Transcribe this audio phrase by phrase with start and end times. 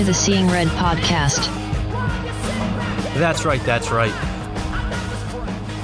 [0.00, 1.44] to the Seeing Red podcast.
[3.16, 4.14] That's right, that's right.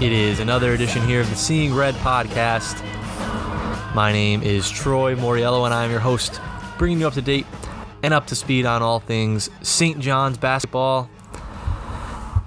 [0.00, 2.82] It is another edition here of the Seeing Red podcast.
[3.94, 6.40] My name is Troy Moriello, and I'm your host,
[6.78, 7.44] bringing you up to date
[8.02, 9.98] and up to speed on all things St.
[9.98, 11.10] John's basketball.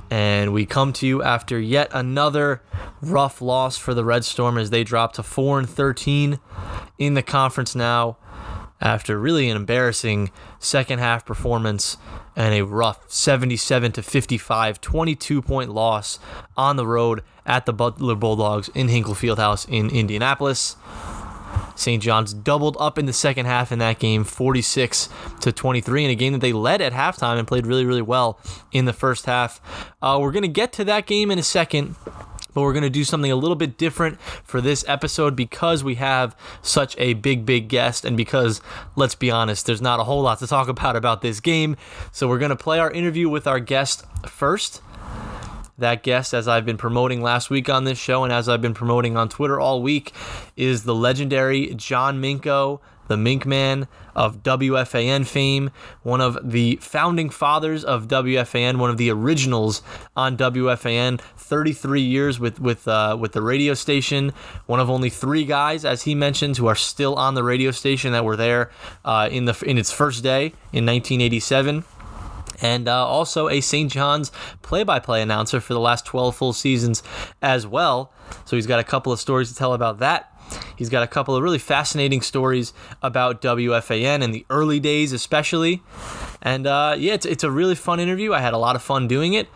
[0.09, 2.63] And we come to you after yet another
[2.99, 6.39] rough loss for the Red Storm as they drop to 4 and 13
[6.97, 8.17] in the conference now
[8.81, 11.97] after really an embarrassing second half performance
[12.35, 16.19] and a rough 77 to 55 22 point loss
[16.55, 20.75] on the road at the Butler Bulldogs in Hinkle Fieldhouse in Indianapolis.
[21.75, 22.03] St.
[22.03, 25.09] John's doubled up in the second half in that game, 46
[25.41, 28.39] to 23, in a game that they led at halftime and played really, really well
[28.71, 29.61] in the first half.
[30.01, 31.95] Uh, we're going to get to that game in a second.
[32.53, 35.95] But we're going to do something a little bit different for this episode because we
[35.95, 38.61] have such a big, big guest, and because,
[38.95, 41.77] let's be honest, there's not a whole lot to talk about about this game.
[42.11, 44.81] So we're going to play our interview with our guest first.
[45.77, 48.73] That guest, as I've been promoting last week on this show and as I've been
[48.73, 50.11] promoting on Twitter all week,
[50.57, 55.71] is the legendary John Minko, the Mink Man of WFAN fame,
[56.03, 59.81] one of the founding fathers of WFAN, one of the originals
[60.15, 61.19] on WFAN.
[61.19, 64.31] 33 years with with uh, with the radio station,
[64.67, 68.13] one of only three guys, as he mentions, who are still on the radio station
[68.13, 68.69] that were there
[69.03, 71.83] uh, in the in its first day in 1987
[72.61, 73.91] and uh, also a St.
[73.91, 77.01] John's play by play announcer for the last 12 full seasons
[77.41, 78.11] as well.
[78.45, 80.38] So he's got a couple of stories to tell about that.
[80.75, 85.81] He's got a couple of really fascinating stories about WFAN in the early days, especially.
[86.41, 88.33] And uh, yeah, it's, it's a really fun interview.
[88.33, 89.49] I had a lot of fun doing it.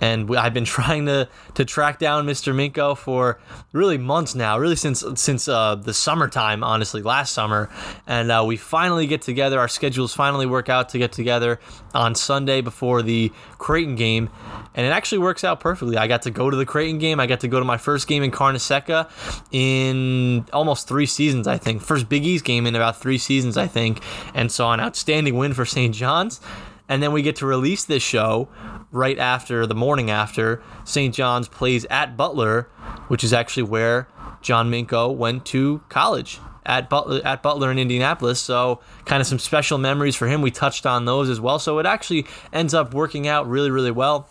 [0.00, 2.54] And I've been trying to, to track down Mr.
[2.54, 3.40] Minko for
[3.72, 7.70] really months now, really since since uh, the summertime, honestly, last summer.
[8.06, 9.58] And uh, we finally get together.
[9.58, 11.60] Our schedules finally work out to get together
[11.94, 14.30] on Sunday before the Creighton game
[14.76, 15.96] and it actually works out perfectly.
[15.96, 17.18] I got to go to the Creighton game.
[17.18, 19.10] I got to go to my first game in Carnesecca
[19.50, 21.82] in almost three seasons, I think.
[21.82, 24.02] First Big East game in about three seasons, I think,
[24.34, 25.94] and saw an outstanding win for St.
[26.26, 26.40] John's.
[26.88, 28.48] And then we get to release this show
[28.92, 31.14] right after the morning after St.
[31.14, 32.68] John's plays at Butler,
[33.08, 34.08] which is actually where
[34.40, 38.38] John Minko went to college at Butler at Butler in Indianapolis.
[38.38, 40.42] So kind of some special memories for him.
[40.42, 41.58] We touched on those as well.
[41.58, 44.28] So it actually ends up working out really, really well.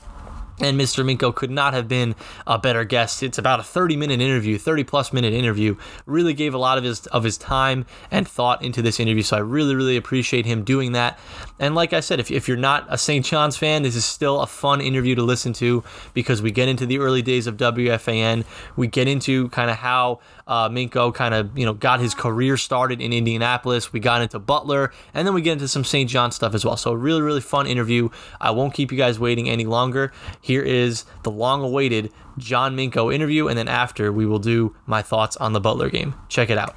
[0.59, 1.03] And Mr.
[1.03, 2.15] Minko could not have been
[2.47, 3.21] a better guest.
[3.21, 5.75] It's about a 30 minute interview, 30 plus minute interview.
[6.05, 9.23] Really gave a lot of his of his time and thought into this interview.
[9.23, 11.19] So I really, really appreciate him doing that.
[11.59, 13.25] And like I said, if, if you're not a St.
[13.25, 15.83] John's fan, this is still a fun interview to listen to
[16.13, 18.45] because we get into the early days of WFAN.
[18.75, 22.57] We get into kind of how uh, Minko kind of you know got his career
[22.57, 23.91] started in Indianapolis.
[23.91, 26.09] We got into Butler, and then we get into some St.
[26.09, 26.77] John stuff as well.
[26.77, 28.09] So a really really fun interview.
[28.39, 30.11] I won't keep you guys waiting any longer.
[30.41, 35.37] Here is the long-awaited John Minko interview, and then after we will do my thoughts
[35.37, 36.15] on the Butler game.
[36.29, 36.75] Check it out.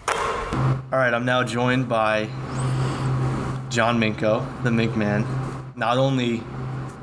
[0.90, 2.24] All right, I'm now joined by
[3.68, 5.26] John Minko, the Mink Man.
[5.76, 6.42] Not only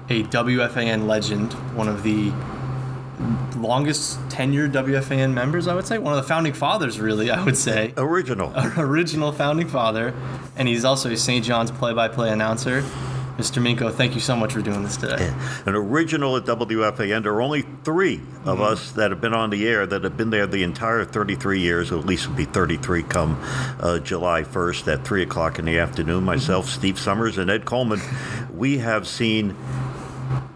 [0.10, 2.32] a WFAN legend, one of the
[3.56, 5.98] longest tenured WFAN members, I would say.
[5.98, 7.94] One of the founding fathers, really, I would say.
[7.98, 8.54] Original.
[8.78, 10.14] Original founding father.
[10.56, 11.44] And he's also a St.
[11.44, 12.84] John's play by play announcer.
[13.38, 13.62] Mr.
[13.62, 15.34] Minko, thank you so much for doing this today.
[15.66, 17.22] An original at WFAN.
[17.22, 18.62] There are only 3 of mm-hmm.
[18.62, 21.92] us that have been on the air that have been there the entire 33 years,
[21.92, 23.38] or at least will be 33 come
[23.82, 26.24] uh, July 1st at 3 o'clock in the afternoon.
[26.24, 26.80] Myself, mm-hmm.
[26.80, 28.00] Steve Somers, and Ed Coleman.
[28.56, 29.54] We have seen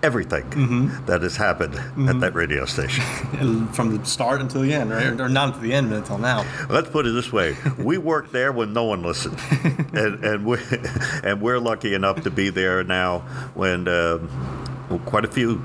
[0.03, 1.05] everything mm-hmm.
[1.05, 2.09] that has happened mm-hmm.
[2.09, 3.03] at that radio station.
[3.73, 5.19] From the start until the end, right?
[5.19, 6.45] Or not until the end, but until now.
[6.69, 9.39] Let's put it this way: we worked there when no one listened,
[9.93, 10.57] and and we
[11.23, 13.19] and we're lucky enough to be there now
[13.53, 13.87] when.
[13.87, 14.29] Um,
[14.89, 15.61] well, quite a few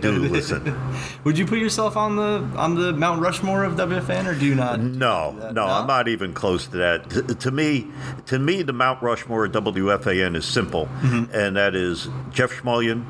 [0.00, 0.76] do listen.
[1.24, 4.54] Would you put yourself on the on the Mount Rushmore of WFAN, or do you
[4.54, 4.80] not?
[4.80, 7.08] No, no, no, I'm not even close to that.
[7.10, 7.86] To, to, me,
[8.26, 11.32] to me, the Mount Rushmore of WFAN is simple, mm-hmm.
[11.32, 13.04] and that is Jeff Smulyan,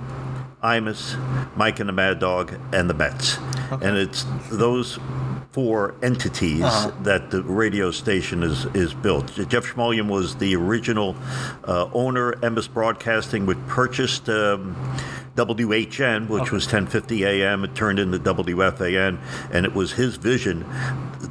[0.63, 1.17] Imus,
[1.57, 3.39] Mike and the Mad Dog, and the Mets.
[3.71, 3.87] Okay.
[3.87, 4.99] And it's those
[5.53, 6.93] four entities uh-huh.
[7.03, 9.27] that the radio station is, is built.
[9.49, 11.17] Jeff Smulyan was the original
[11.65, 12.33] uh, owner.
[12.35, 14.77] Emmis Broadcasting, which purchased um,
[15.39, 17.65] WHN, which was 10:50 a.m.
[17.65, 19.19] It turned into WFAN,
[19.53, 20.65] and it was his vision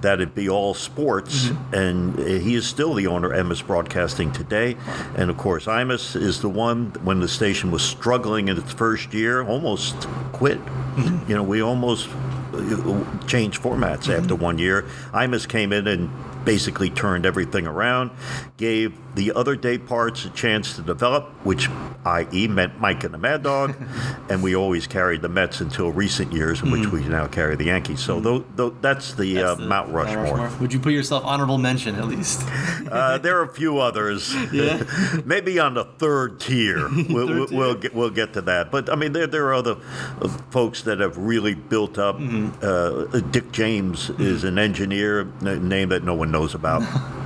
[0.02, 1.46] that it be all sports.
[1.46, 1.76] Mm-hmm.
[1.76, 4.78] And he is still the owner of Emmis Broadcasting today.
[5.16, 9.14] And of course, Imus is the one when the station was struggling in its first
[9.14, 9.96] year, almost
[10.32, 10.60] quit.
[10.60, 11.30] Mm-hmm.
[11.30, 12.10] You know, we almost
[12.54, 14.44] uh, changed formats after mm-hmm.
[14.44, 14.86] one year.
[15.14, 16.10] Imus came in and
[16.48, 18.10] basically turned everything around,
[18.56, 21.68] gave the other day parts a chance to develop, which
[22.06, 22.48] i.e.
[22.48, 23.76] meant Mike and the Mad Dog,
[24.30, 27.66] and we always carried the Mets until recent years, in which we now carry the
[27.66, 28.00] Yankees.
[28.00, 30.50] So tho- tho- that's the That's uh, the Mount Rushmore.
[30.62, 32.42] Would you put yourself honorable mention at least?
[32.88, 34.34] Uh, there are a few others.
[34.54, 34.82] Yeah.
[35.26, 36.88] Maybe on the third tier.
[37.10, 38.72] We'll, Third we'll get we'll get to that.
[38.72, 39.76] But I mean, there there are other
[40.22, 42.16] uh, folks that have really built up.
[42.18, 42.64] Mm-hmm.
[42.64, 46.84] Uh, Dick James is an engineer, a name that no one knows about.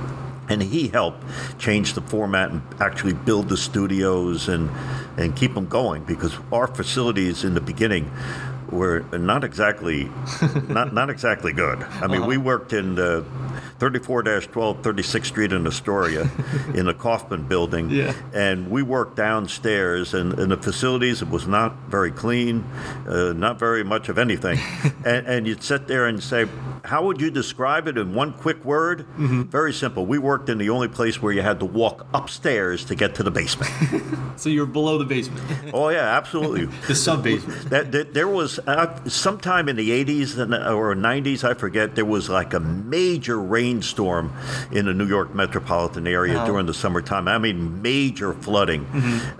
[0.48, 1.22] And he helped
[1.58, 4.68] change the format and actually build the studios and,
[5.16, 8.10] and keep them going because our facilities in the beginning
[8.72, 10.10] were not exactly
[10.68, 11.78] not not exactly good.
[11.82, 12.26] I mean, uh-huh.
[12.26, 13.24] we worked in the
[13.82, 16.30] 34-12 36th Street in Astoria
[16.74, 18.14] in the Kaufman building, Yeah.
[18.32, 20.14] and we worked downstairs.
[20.14, 22.64] And, in the facilities it was not very clean,
[23.08, 24.58] uh, not very much of anything.
[25.04, 26.46] and, and you'd sit there and say,
[26.84, 30.06] "How would you describe it in one quick word?" Very simple.
[30.06, 33.22] We worked in the only place where you had to walk upstairs to get to
[33.22, 33.70] the basement.
[34.34, 35.44] So you're below the basement,
[35.74, 36.64] oh yeah, absolutely.
[36.88, 37.68] the sub basement.
[37.70, 41.94] That, that there was uh, sometime in the 80s and, or 90s, I forget.
[41.94, 43.38] There was like a major
[43.72, 44.32] rainstorm
[44.70, 46.46] in the New York metropolitan area Wow.
[46.46, 47.26] during the summertime.
[47.28, 48.84] I mean, major flooding.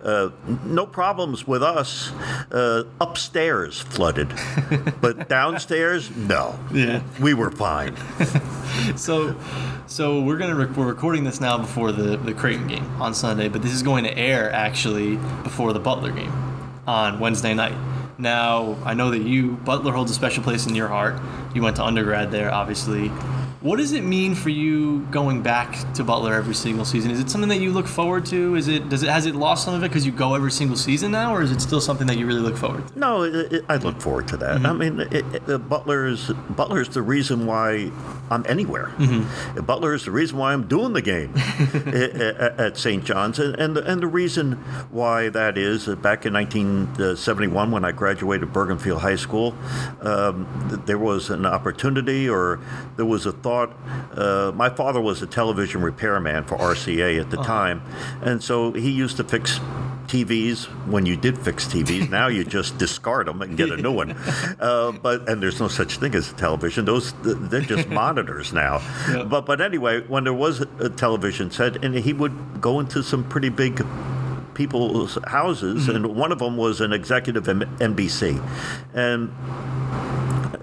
[0.03, 0.31] Uh,
[0.65, 2.11] no problems with us.
[2.51, 4.33] Uh, upstairs flooded,
[5.01, 6.59] but downstairs, no.
[6.73, 7.03] Yeah.
[7.21, 7.95] We were fine.
[8.97, 9.37] So,
[9.87, 13.49] so we're gonna rec- we're recording this now before the the Creighton game on Sunday,
[13.49, 16.33] but this is going to air actually before the Butler game
[16.87, 17.75] on Wednesday night.
[18.19, 21.21] Now, I know that you Butler holds a special place in your heart.
[21.55, 23.11] You went to undergrad there, obviously.
[23.63, 27.13] What does it mean for you going back to Butler every single season?
[27.13, 28.57] Is it something that you look forward to?
[28.57, 30.77] Is it does it has it lost some of it because you go every single
[30.77, 32.99] season now, or is it still something that you really look forward to?
[32.99, 34.67] No, it, it, I look forward to that.
[34.67, 37.93] I mean, it, it, uh, Butler's Butler's the reason why
[38.33, 38.91] I'm anywhere.
[38.99, 43.05] Uh, Butler is the reason why I'm doing the game at, at- at St.
[43.05, 44.55] John's, and and the, and the reason
[44.91, 49.55] why that is uh, back in 1971 when I graduated Bergenfield High School,
[50.01, 50.49] um,
[50.85, 52.59] there was an opportunity or
[52.97, 53.52] there was a thought.
[53.53, 57.83] Uh, my father was a television repairman for RCA at the time,
[58.23, 59.61] and so he used to fix
[60.07, 62.11] TVs when you did fix TVs.
[62.11, 64.17] now you just discard them and get a new one.
[64.61, 66.85] Uh, but and there's no such thing as a television.
[66.85, 68.81] Those they're just monitors now.
[69.29, 73.25] But but anyway, when there was a television set, and he would go into some
[73.25, 73.85] pretty big
[74.55, 78.41] people's houses, and one of them was an executive in NBC,
[78.95, 79.33] and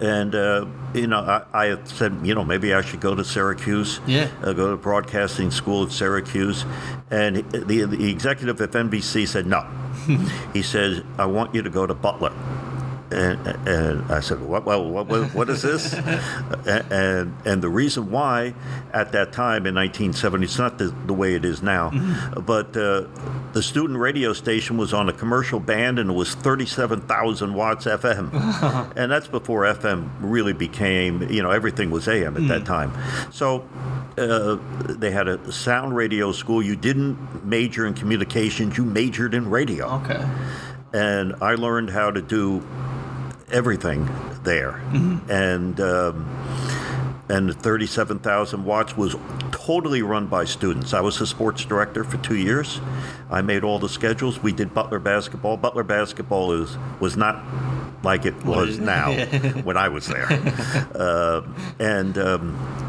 [0.01, 3.99] and uh, you know, I, I said, you know, maybe I should go to Syracuse.
[4.07, 4.29] Yeah.
[4.41, 6.65] Uh, go to broadcasting school at Syracuse,
[7.11, 9.67] and the the executive at NBC said no.
[10.53, 12.31] he said, I want you to go to Butler.
[13.11, 15.93] And, and I said, what, well, what, what, what is this?
[16.67, 18.53] and, and and the reason why
[18.93, 21.89] at that time in 1970, it's not the, the way it is now,
[22.39, 23.05] but uh,
[23.53, 28.93] the student radio station was on a commercial band and it was 37,000 watts FM.
[28.95, 32.93] and that's before FM really became, you know, everything was AM at that time.
[33.31, 33.67] So
[34.17, 34.57] uh,
[34.87, 36.61] they had a sound radio school.
[36.61, 40.23] You didn't major in communications, you majored in radio Okay.
[40.93, 42.61] and I learned how to do
[43.51, 44.09] everything
[44.43, 44.81] there.
[45.29, 46.27] And um,
[47.29, 49.15] and the 37,000 watts was
[49.51, 50.95] totally run by students.
[50.95, 52.81] I was the sports director for two years.
[53.29, 54.41] I made all the schedules.
[54.41, 55.57] We did Butler basketball.
[55.57, 57.43] Butler basketball is was not
[58.03, 59.13] like it was now
[59.63, 60.27] when I was there,
[60.95, 61.41] uh,
[61.79, 62.17] and.
[62.17, 62.85] Um,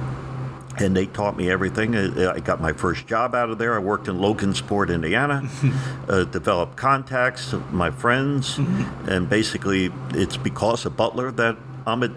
[0.81, 1.95] and they taught me everything.
[1.95, 3.75] Uh, I got my first job out of there.
[3.75, 5.49] I worked in Logansport, Indiana,
[6.09, 8.59] uh, developed contacts, my friends,
[9.07, 11.57] and basically it's because of Butler that
[11.87, 12.11] I'm at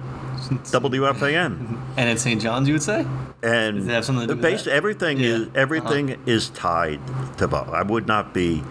[0.71, 1.77] WFAN.
[1.97, 2.41] And at St.
[2.41, 3.05] John's, you would say?
[3.41, 4.73] And Does it have something to do with bas- that?
[4.73, 5.27] everything Yeah.
[5.27, 6.99] is everything is tied
[7.37, 7.75] to Butler.
[7.75, 8.63] I would not be-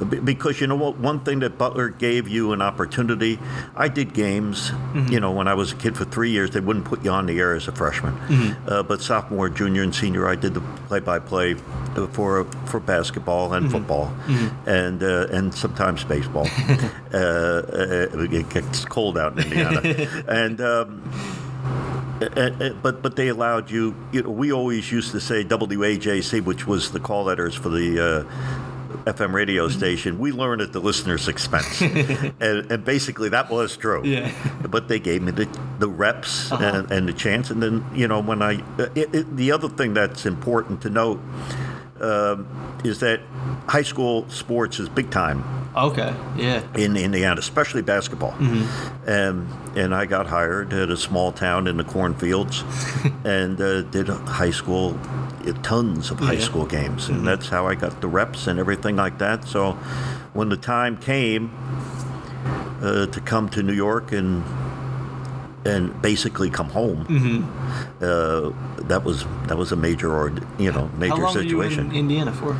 [0.00, 3.38] because you know what one thing that Butler gave you an opportunity.
[3.76, 5.12] I did games, Mm-hmm.
[5.12, 6.50] you know, when I was a kid for three years.
[6.50, 8.68] They wouldn't put you on the air as a freshman, Mm-hmm.
[8.68, 11.54] uh, but sophomore, junior, and senior, I did the play-by-play
[12.12, 13.72] for for basketball and Mm-hmm.
[13.76, 14.12] football,
[14.66, 16.46] and uh, and sometimes baseball.
[17.12, 19.80] uh, uh, it gets cold out in Indiana,
[20.28, 20.60] and.
[20.60, 21.02] Um,
[22.82, 23.94] but but they allowed you.
[24.12, 27.98] You know, we always used to say WAJC, which was the call letters for the
[28.28, 28.69] uh,
[29.06, 31.80] FM radio station, we learn at the listener's expense,
[32.40, 34.02] and, and basically that was true.
[34.04, 34.30] Yeah.
[34.68, 38.20] But they gave me the the reps and, and the chance, and then you know
[38.20, 38.62] when I
[38.94, 41.20] it, it, the other thing that's important to note
[42.00, 42.46] um,
[42.84, 43.20] is that
[43.68, 45.44] high school sports is big time
[45.76, 46.12] Okay.
[46.36, 46.62] Yeah.
[46.74, 48.32] in Indiana, especially basketball.
[48.32, 49.08] mm-hmm.
[49.08, 49.46] And
[49.78, 52.64] and I got hired at a small town in the cornfields,
[53.24, 54.98] and uh, did high school,
[55.62, 56.40] tons of high Yeah.
[56.40, 59.44] school games, and that's how I got the reps and everything like that.
[59.46, 59.72] So,
[60.32, 61.50] when the time came
[62.82, 64.42] uh, to come to New York and
[65.66, 67.04] and basically come home,
[68.00, 68.50] uh,
[68.88, 71.88] that was that was a major or you know major How long situation.
[71.88, 72.56] were you in Indiana for?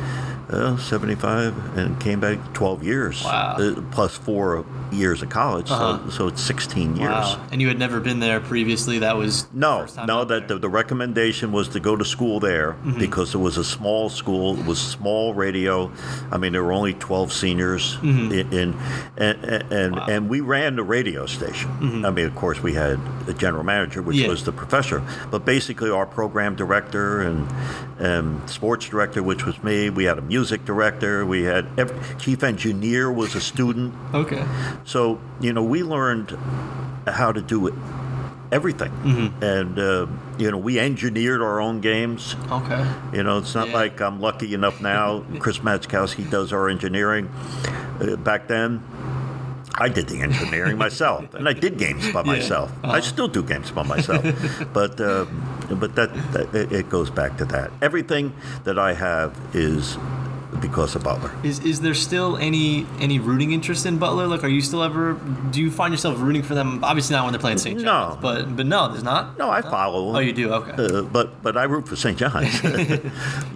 [0.49, 3.55] Uh, 75 and came back 12 years Wow.
[3.57, 5.99] uh, plus four years of college Uh-huh.
[6.05, 7.45] so, so it's 16 years Wow.
[7.51, 8.99] And you had never been there previously.
[8.99, 12.05] That was the no first time no that the, the recommendation was to go to
[12.05, 12.99] school there Mm-hmm.
[12.99, 15.91] because it was a small school it was small radio
[16.31, 18.75] i mean there were only 12 seniors in, in and
[19.17, 19.95] and, and, Mm-hmm.
[19.95, 20.05] Wow.
[20.09, 21.69] and we ran the radio station
[22.05, 24.29] i mean of course we had a general manager which Yeah.
[24.29, 27.47] was the professor but basically our program director and
[27.99, 32.43] and sports director which was me we had a music director we had every, chief
[32.43, 34.43] engineer was a student Okay.
[34.85, 36.37] So you know, we learned
[37.07, 37.73] how to do it,
[38.51, 38.91] everything,
[39.41, 40.07] and uh,
[40.37, 42.35] you know, we engineered our own games.
[42.51, 42.85] Okay.
[43.13, 43.73] You know, it's not Yeah.
[43.75, 45.23] like I'm lucky enough now.
[45.39, 47.29] Chris Matzkowski does our engineering.
[47.99, 48.83] Uh, back then,
[49.75, 52.71] I did the engineering myself, and I did games by myself.
[52.83, 54.23] I still do games by myself,
[54.73, 55.25] but uh,
[55.69, 57.71] but that, that it goes back to that.
[57.81, 58.33] Everything
[58.65, 59.97] that I have is
[60.59, 61.31] because of Butler.
[61.43, 64.27] Is is there still any any rooting interest in Butler?
[64.27, 65.13] Like, are you still ever?
[65.51, 66.83] Do you find yourself rooting for them?
[66.83, 67.77] Obviously not when they're playing St.
[67.77, 67.83] No.
[67.83, 69.37] John's, but but no, there's not.
[69.37, 70.15] No, I follow.
[70.15, 70.51] Oh, you do.
[70.53, 70.71] Okay.
[70.71, 72.17] Uh, but but I root for St.
[72.17, 72.61] John's.
[72.63, 72.99] you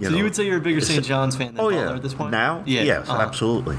[0.02, 1.04] so you would say you're a bigger St.
[1.04, 1.94] John's fan than oh Butler yeah.
[1.96, 2.30] at this point?
[2.30, 2.82] Now, Yeah.
[2.82, 3.20] yes, uh-huh.
[3.22, 3.76] absolutely,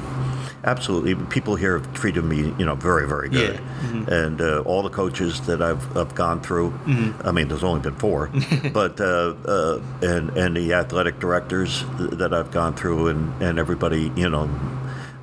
[0.63, 1.15] absolutely.
[1.27, 3.59] People here have treated me, you know, very very good, Yeah.
[3.89, 4.11] Mm-hmm.
[4.13, 6.71] and uh, all the coaches that I've, I've gone through.
[6.71, 7.27] Mm-hmm.
[7.27, 8.29] I mean, there's only been four,
[8.73, 14.11] but uh, uh, and and the athletic directors that I've gone through, and and everybody,
[14.15, 14.49] you know.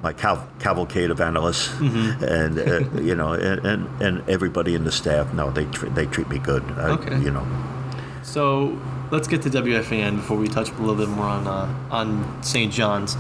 [0.02, 2.24] My cav- cavalcade of analysts, Mm-hmm.
[2.24, 5.32] and uh, you know, and, and, and everybody in the staff.
[5.32, 6.62] No, they tr- they treat me good.
[6.76, 7.18] I, Okay.
[7.20, 7.46] You know,
[8.22, 8.78] So
[9.10, 12.70] let's get to WFAN before we touch a little bit more on uh, on St.
[12.70, 13.16] John's.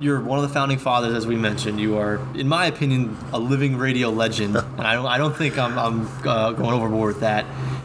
[0.00, 1.78] You're one of the founding fathers, as we mentioned.
[1.80, 5.56] You are, in my opinion, a living radio legend, and I don't, I don't think
[5.56, 7.44] I'm, I'm uh, going overboard with that.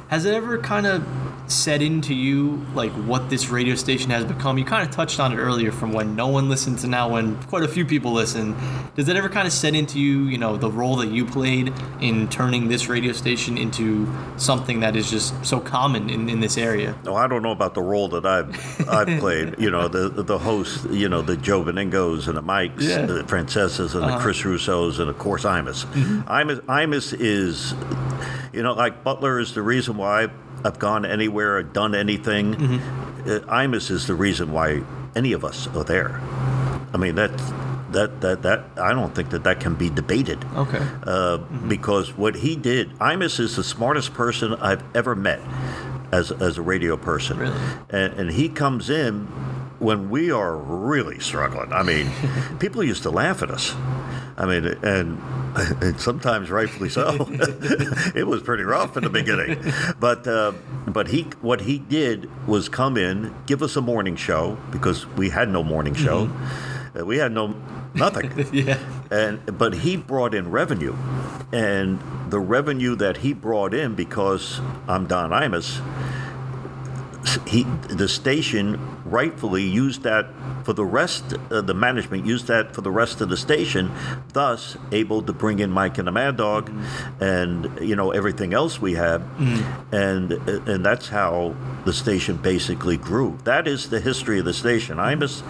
[0.09, 1.05] Has it ever kind of
[1.51, 4.57] set into you like what this radio station has become?
[4.57, 7.41] You kind of touched on it earlier, from when no one listened to now when
[7.43, 8.55] quite a few people listen.
[8.95, 11.73] Does that ever kind of set into you, you know, the role that you played
[11.99, 16.57] in turning this radio station into something that is just so common in, in this
[16.57, 16.95] area?
[17.03, 19.55] No, I don't know about the role that I've I've played.
[19.59, 20.89] You know, the the host.
[20.89, 23.05] You know, the Joe Benignos and the Mikes, Yeah.
[23.05, 24.19] the Francesas and the uh-huh.
[24.19, 25.85] Chris Russos and of course Imus.
[25.85, 26.21] Mm-hmm.
[26.29, 27.73] Imus, Imus is,
[28.53, 30.27] you know, like Butler is the reason why
[30.63, 32.55] I've gone anywhere, or done anything.
[32.55, 34.81] Uh, Imus is the reason why
[35.15, 36.19] any of us are there.
[36.93, 37.31] I mean that.
[37.91, 40.79] That, that that I don't think that that can be debated Okay.
[41.03, 45.41] uh, because what he did, Imus is the smartest person I've ever met
[46.13, 47.37] as, as a radio person.
[47.37, 47.59] Really?
[47.89, 49.25] And, and he comes in
[49.79, 51.73] when we are really struggling.
[51.73, 52.09] I mean,
[52.59, 53.75] people used to laugh at us.
[54.41, 55.21] I mean, and,
[55.81, 57.27] and sometimes rightfully so.
[58.15, 59.61] it was pretty rough in the beginning,
[59.99, 60.53] but uh,
[60.87, 65.29] but he what he did was come in, give us a morning show because we
[65.29, 66.27] had no morning show.
[66.99, 67.55] Uh, we had no
[67.93, 68.79] nothing yeah.
[69.11, 70.95] and but he brought in revenue,
[71.53, 71.99] and
[72.31, 75.81] the revenue that he brought in because I'm Don Imus,
[77.47, 80.27] he the station rightfully used that
[80.63, 83.91] for the rest of the management used that for the rest of the station,
[84.33, 86.71] thus able to bring in Mike and the Mad Dog,
[87.19, 89.95] and you know everything else we have, mm-hmm.
[89.95, 93.37] and uh, and that's how the station basically grew.
[93.43, 94.97] That is the history of the station.
[94.97, 95.43] Imus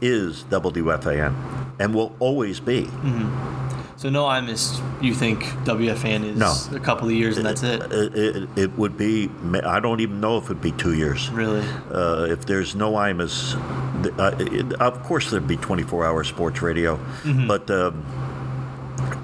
[0.00, 1.34] is WFAN,
[1.78, 2.84] and will always be.
[2.84, 3.87] Mm-hmm.
[3.98, 4.80] So no, I missed.
[5.00, 6.54] You think WFAN is No.
[6.76, 7.82] a couple of years and that's it?
[7.92, 9.28] It, it, it would be.
[9.64, 11.28] I don't even know if it'd be two years.
[11.30, 11.64] Really?
[11.92, 13.54] Uh, if there's no Imus,
[14.18, 17.48] uh, of course there'd be 24-hour sports radio, Mm-hmm.
[17.48, 18.04] but um,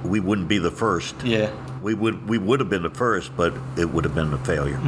[0.05, 1.15] we wouldn't be the first.
[1.23, 1.51] Yeah.
[1.85, 4.81] We would we would have been the first, but it would have been a failure.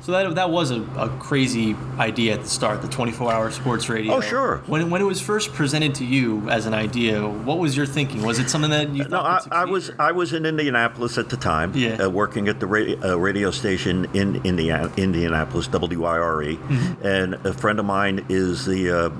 [0.00, 4.14] So that that was a, a crazy idea at the start, the 24-hour sports radio.
[4.14, 4.62] Oh, sure.
[4.66, 8.22] When when it was first presented to you as an idea, what was your thinking?
[8.22, 11.18] Was it something that you No, thought I, I was or- I was in Indianapolis
[11.18, 12.02] at the time, Yeah.
[12.04, 17.06] uh, working at the radio, uh, radio station in Indiana, Indianapolis, WIRE, Mm-hmm.
[17.06, 19.10] and a friend of mine is the uh,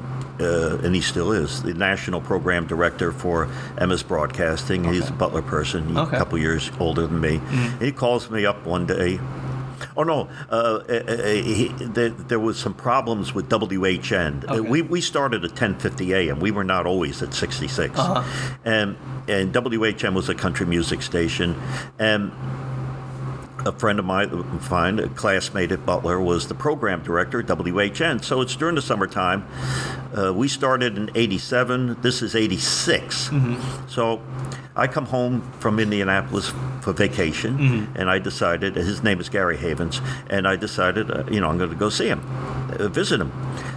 [0.40, 4.84] uh, and he still is the national program director for Emmis Broadcasting.
[4.84, 6.16] He's a Butler person, Okay.
[6.16, 7.40] a couple years older than me.
[7.80, 9.20] He calls me up one day.
[9.96, 10.28] Oh no!
[10.50, 10.54] Uh,
[10.88, 14.44] uh, uh, he, there, there was some problems with WHN.
[14.48, 14.60] Uh, Okay.
[14.60, 16.40] We, we started at 10:50 a.m.
[16.40, 18.22] We were not always at 66, Uh-huh.
[18.64, 18.96] and
[19.28, 21.54] and WHN was a country music station,
[21.98, 22.32] and
[23.66, 28.22] a friend of mine, fine, a classmate at Butler, was the program director at WHN.
[28.24, 29.46] So it's during the summertime.
[30.16, 32.00] Uh, we started in '87.
[32.02, 33.30] This is '86.
[33.88, 34.20] So
[34.76, 40.00] I come home from Indianapolis for vacation, and I decided his name is Gary Havens,
[40.30, 42.20] and I decided, uh, you know, I'm going to go see him,
[42.78, 43.32] uh, visit him.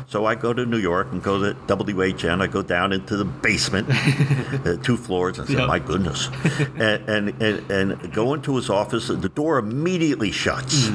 [0.07, 2.41] So I go to New York and go to WHN.
[2.41, 3.88] I go down into the basement,
[4.65, 5.65] uh, two floors, and I said, Yeah.
[5.67, 6.27] "My goodness,"
[6.75, 9.07] and, and, and and go into his office.
[9.07, 10.89] The door immediately shuts.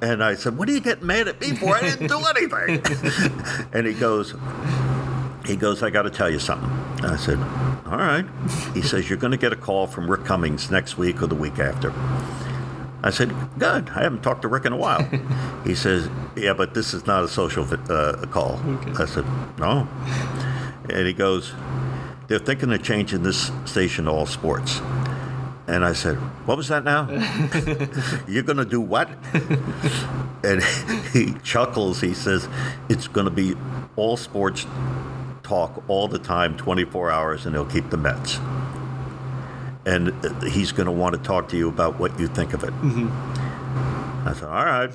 [0.00, 1.76] And I said, "What are you getting mad at me for?
[1.76, 4.34] I didn't do anything." and he goes,
[5.46, 6.70] he goes, "I got to tell you something."
[7.04, 7.38] I said,
[7.86, 8.26] "All right."
[8.72, 11.34] He says, "You're going to get a call from Rick Cummings next week or the
[11.34, 11.92] week after."
[13.02, 13.90] I said, "Good.
[13.90, 15.08] I haven't talked to Rick in a while."
[15.64, 18.60] he says, "Yeah, but this is not a social uh, call."
[18.98, 19.24] I said,
[19.58, 19.86] "No."
[20.88, 21.52] And he goes,
[22.28, 24.80] "They're thinking of changing this station to all sports."
[25.66, 26.16] And I said,
[26.46, 27.08] "What was that now?
[28.28, 29.08] You're going to do what?"
[30.44, 30.62] and
[31.12, 32.00] he chuckles.
[32.00, 32.48] He says,
[32.88, 33.56] "It's going to be
[33.96, 34.66] all sports
[35.42, 38.38] talk all the time, 24 hours, and they'll keep the Mets."
[39.86, 42.62] And uh, he's going to want to talk to you about what you think of
[42.62, 42.72] it.
[44.26, 44.90] I said, "All right."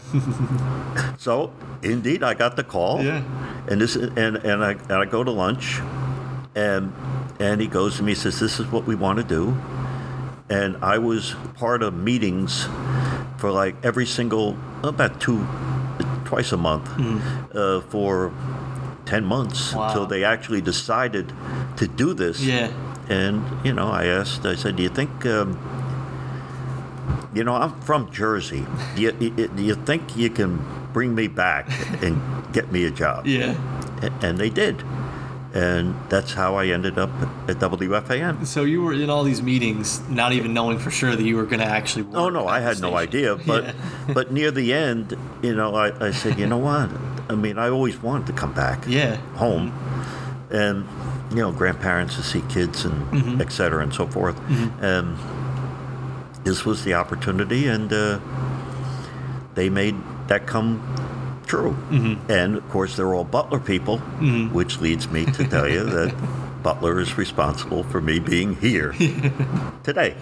[1.17, 3.03] so, indeed, I got the call.
[3.03, 3.23] Yeah.
[3.67, 5.79] And this, and and I and I go to lunch,
[6.53, 6.93] and
[7.39, 8.11] and he goes to me.
[8.11, 9.57] He says, "This is what we want to do."
[10.49, 12.67] And I was part of meetings
[13.37, 15.45] for like every single about two,
[16.25, 16.89] twice a month
[17.55, 18.31] uh, for
[19.05, 19.87] ten months Wow.
[19.87, 21.31] until they actually decided
[21.77, 22.41] to do this.
[22.41, 22.71] Yeah.
[23.09, 25.57] And you know, I asked, I said, "Do you think?" Um,
[27.33, 28.65] you know, I'm from Jersey.
[28.95, 30.59] Do you- do you think you can
[30.93, 31.69] bring me back
[32.03, 32.19] and
[32.53, 33.25] get me a job?
[33.27, 33.53] Yeah.
[34.21, 34.83] And they did.
[35.51, 37.09] And that's how I ended up
[37.47, 38.45] at WFAN.
[38.45, 41.45] So you were in all these meetings, not even knowing for sure that you were
[41.45, 42.03] going to actually.
[42.03, 43.35] Work Oh no, I had no idea.
[43.35, 43.63] But
[44.07, 44.13] Yeah.
[44.13, 46.89] but near the end, you know, I, I said, you know what?
[47.29, 49.15] I mean, I always wanted to come back Yeah.
[49.37, 49.71] home,
[50.51, 50.85] and
[51.31, 53.41] you know, grandparents to see kids and Mm-hmm.
[53.41, 54.39] et cetera and so forth.
[54.81, 55.17] And
[56.43, 58.19] this was the opportunity, and uh,
[59.55, 59.95] they made
[60.27, 60.79] that come
[61.49, 61.71] true.
[61.89, 62.31] Mm-hmm.
[62.31, 63.97] And of course, they're all Butler people,
[64.53, 66.15] which leads me to tell you that.
[66.61, 68.91] Butler is responsible for me being here
[69.83, 70.13] today.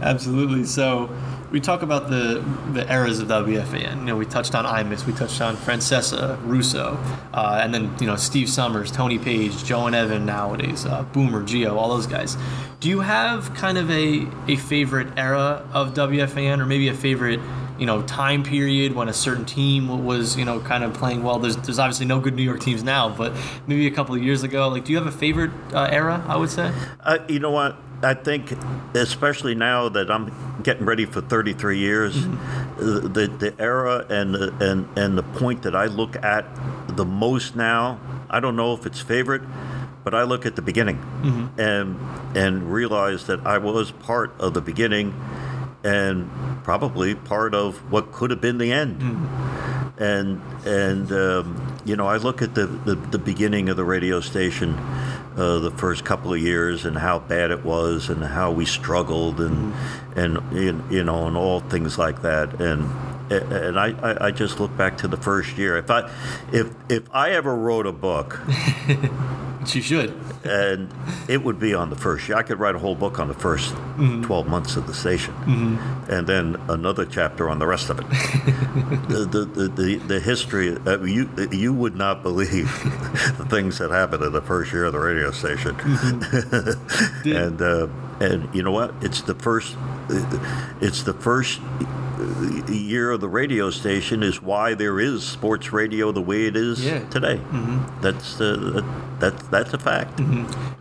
[0.00, 0.64] Absolutely.
[0.64, 1.14] So
[1.50, 2.42] we talk about the
[2.72, 3.98] the eras of WFAN.
[3.98, 6.98] You know, we touched on Imus, we touched on Francesa, Russo,
[7.34, 11.42] uh, and then you know Steve Somers, Tony Paige, Joe and Evan nowadays, uh, Boomer,
[11.42, 12.38] Gio, all those guys.
[12.80, 17.40] Do you have kind of a a favorite era of WFAN, or maybe a favorite?
[17.82, 21.40] You know, time period when a certain team was, you know, kind of playing well.
[21.40, 23.32] There's, there's obviously no good New York teams now, but
[23.66, 24.68] maybe a couple of years ago.
[24.68, 26.24] Like, do you have a favorite uh, era?
[26.28, 26.72] I would say.
[27.00, 27.76] Uh, you know what?
[28.04, 28.52] I think,
[28.94, 32.28] especially now that I'm getting ready for 33 years, uh,
[32.78, 36.46] the the era and the and and the point that I look at
[36.96, 37.98] the most now.
[38.30, 39.42] I don't know if it's favorite,
[40.04, 40.98] but I look at the beginning
[41.58, 41.98] and
[42.36, 45.14] and realize that I was part of the beginning,
[45.84, 46.30] and
[46.64, 49.02] probably part of what could have been the end.
[49.98, 54.20] And and um, you know I look at the, the, the beginning of the radio
[54.20, 54.74] station,
[55.36, 59.40] uh, the first couple of years, and how bad it was, and how we struggled,
[59.40, 59.74] and
[60.16, 62.88] and you you know, and all things like that, and
[63.30, 65.76] and I, I, I just look back to the first year.
[65.76, 66.10] If I
[66.52, 68.40] if if I ever wrote a book,
[69.74, 70.14] You should.
[70.44, 70.92] and
[71.28, 72.36] it would be on the first year.
[72.36, 75.34] I could write a whole book on the 1st 12 months of the station,
[76.08, 78.08] and then another chapter on the rest of it.
[79.08, 82.66] the, the, the, the, the history, uh, you, you would not believe
[83.38, 85.76] the things that happened in the first year of the radio station.
[87.24, 87.86] and, uh,
[88.20, 88.94] and you know what?
[89.00, 89.76] It's the first,
[90.80, 91.60] it's the first
[92.68, 96.84] year of the radio station is why there is sports radio the way it is
[96.84, 97.00] Yeah.
[97.08, 97.40] today.
[98.00, 98.82] That's uh,
[99.20, 100.20] that, that's a fact.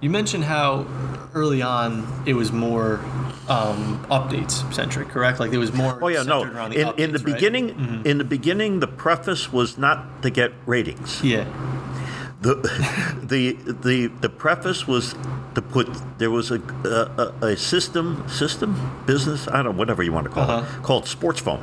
[0.01, 0.85] You mentioned how
[1.33, 2.99] early on it was more
[3.47, 5.39] um, updates centric, correct?
[5.39, 5.99] Like there was more.
[6.03, 6.43] Oh yeah, no.
[6.43, 7.25] around the In, in the right?
[7.33, 11.23] beginning, in the beginning, the preface was not to get ratings.
[11.23, 11.45] Yeah.
[12.41, 12.55] The,
[13.23, 15.13] the the the preface was
[15.55, 15.87] to put
[16.17, 16.59] there was a
[17.41, 20.79] a, a system system business I don't know whatever you want to call Uh-huh.
[20.79, 21.59] it called sports phone.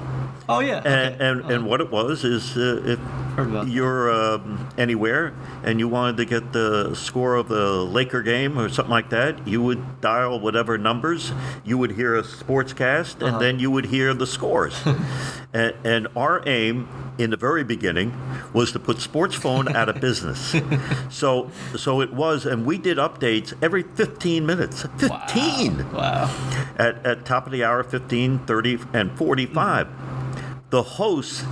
[0.50, 0.78] Oh yeah.
[0.84, 1.24] And okay.
[1.28, 2.98] and, and what it was is uh, if
[3.36, 3.72] Heard about that.
[3.72, 8.68] you're um, anywhere and you wanted to get the score of the Laker game or
[8.68, 11.32] something like that, you would dial whatever numbers.
[11.64, 14.74] You would hear a sportscast, and then you would hear the scores.
[15.52, 18.14] and, and our aim in the very beginning
[18.52, 20.54] was to put sports phone out of business.
[21.10, 24.86] so so it was, and we did updates every 15 minutes.
[24.98, 26.30] 15 Wow.
[26.78, 30.58] at, at top of the hour 15 30 and 45 mm-hmm.
[30.70, 31.44] the hosts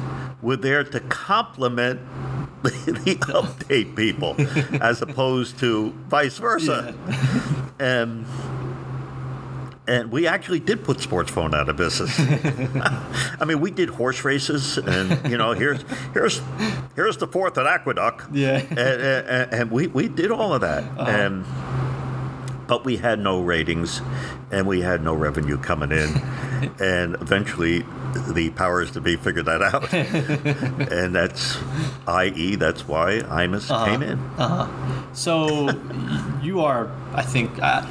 [0.43, 2.01] were there to compliment
[2.63, 2.71] the,
[3.05, 4.37] the update people
[4.83, 6.95] as opposed to vice versa
[7.79, 8.25] and
[9.89, 12.15] and we actually did put sports phone out of business.
[12.21, 16.41] I mean, we did horse races, and you know, here's here's
[16.95, 18.25] here's the fourth at Aqueduct.
[18.35, 18.59] Yeah.
[18.59, 21.45] and, and, and we we did all of that, and
[22.67, 24.01] but we had no ratings,
[24.51, 26.09] and we had no revenue coming in,
[26.81, 27.85] and eventually,
[28.31, 29.93] the powers to be figured that out,
[30.93, 31.57] and that's,
[32.09, 34.19] i.e., that's why Imus came in.
[34.37, 35.13] Uh huh.
[35.15, 37.83] So y- you are, I think, uh,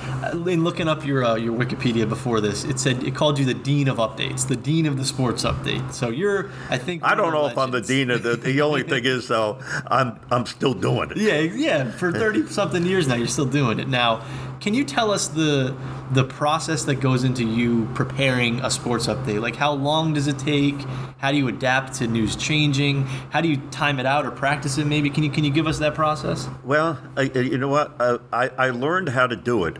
[0.47, 3.53] in looking up your uh, your Wikipedia before this, it said it called you the
[3.53, 5.93] dean of updates, the dean of the sports update.
[5.93, 7.03] So you're, I think.
[7.03, 8.35] I don't know if I'm the dean of the.
[8.35, 11.17] The only thing is, though, I'm I'm still doing it.
[11.17, 11.91] Yeah, yeah.
[11.91, 13.87] For thirty something years now, you're still doing it.
[13.87, 14.23] Now,
[14.59, 15.75] can you tell us the
[16.11, 19.41] the process that goes into you preparing a sports update?
[19.41, 20.75] Like, how long does it take?
[21.17, 23.05] How do you adapt to news changing?
[23.31, 24.85] How do you time it out or practice it?
[24.85, 26.47] Maybe can you can you give us that process?
[26.63, 27.95] Well, I, you know what?
[27.99, 29.77] Uh, I I learned how to do it.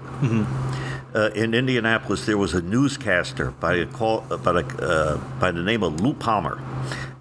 [1.14, 5.62] Uh, in Indianapolis, there was a newscaster by a call by, a, uh, by the
[5.62, 6.62] name of Lou Palmer,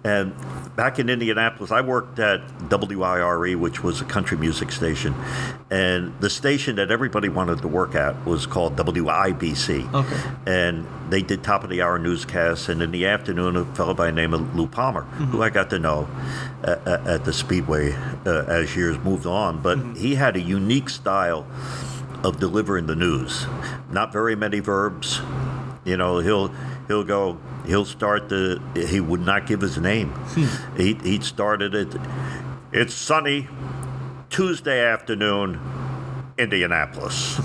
[0.03, 0.33] and
[0.75, 5.15] back in Indianapolis, I worked at WIRE, which was a country music station,
[5.71, 9.93] and the station that everybody wanted to work at was called WIBC.
[9.93, 10.31] Okay.
[10.45, 14.07] And they did top of the hour newscasts, and in the afternoon, a fellow by
[14.07, 16.07] the name of Lou Palmer, who I got to know
[16.63, 17.93] at, at the Speedway
[18.25, 21.47] uh, as years moved on, but he had a unique style
[22.25, 23.45] of delivering the news.
[23.91, 25.21] Not very many verbs.
[25.83, 26.47] You know, he'll
[26.87, 27.39] he'll go.
[27.65, 28.61] He'll start the.
[28.89, 30.09] He would not give his name.
[30.09, 30.77] Hmm.
[30.77, 31.95] he he'd started it.
[32.71, 33.47] It's sunny,
[34.29, 35.61] Tuesday afternoon,
[36.37, 37.39] Indianapolis.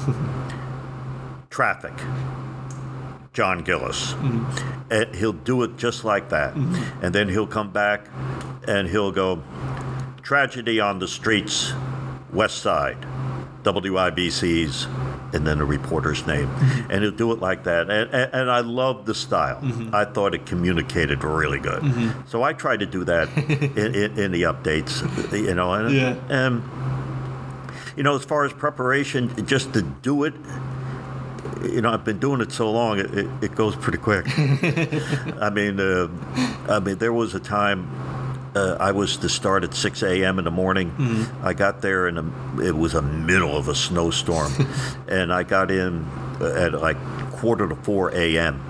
[1.50, 1.92] Traffic.
[3.32, 4.12] John Gillis.
[4.12, 4.44] Hmm.
[4.90, 6.54] And he'll do it just like that.
[6.54, 7.04] Hmm.
[7.04, 8.08] And then he'll come back
[8.66, 9.42] and he'll go,
[10.22, 11.72] Tragedy on the streets,
[12.32, 13.06] West Side,
[13.64, 14.86] WIBC's,
[15.32, 16.48] and then a reporter's name.
[16.48, 16.90] Mm-hmm.
[16.90, 17.90] And he'll do it like that.
[17.90, 19.60] And, and, and I love the style.
[19.60, 19.94] Mm-hmm.
[19.94, 21.82] I thought it communicated really good.
[21.82, 22.26] Mm-hmm.
[22.26, 25.72] So I try to do that in, in, in the updates, you know.
[25.72, 26.16] And, Yeah.
[26.28, 26.62] and,
[27.96, 30.34] you know, as far as preparation, just to do it,
[31.62, 34.26] you know, I've been doing it so long, it, it, it goes pretty quick.
[35.40, 36.08] I mean, uh,
[36.68, 37.88] I mean, there was a time
[38.54, 40.38] uh, I was to start at 6 a.m.
[40.38, 40.92] in the morning.
[41.42, 44.52] I got there and it was a middle of a snowstorm,
[45.08, 46.04] and I got in
[46.40, 46.96] at like
[47.32, 48.60] quarter to 4 a.m.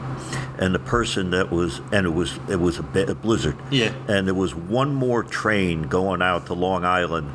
[0.59, 3.57] And the person that was, and it was, it was a, a blizzard.
[3.71, 3.95] Yeah.
[4.09, 7.31] And there was one more train going out to Long Island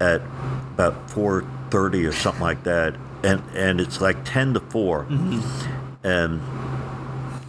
[0.00, 0.20] at
[0.74, 5.06] about 4:30 or something like that, and and it's like 10 to 4,
[6.04, 6.40] and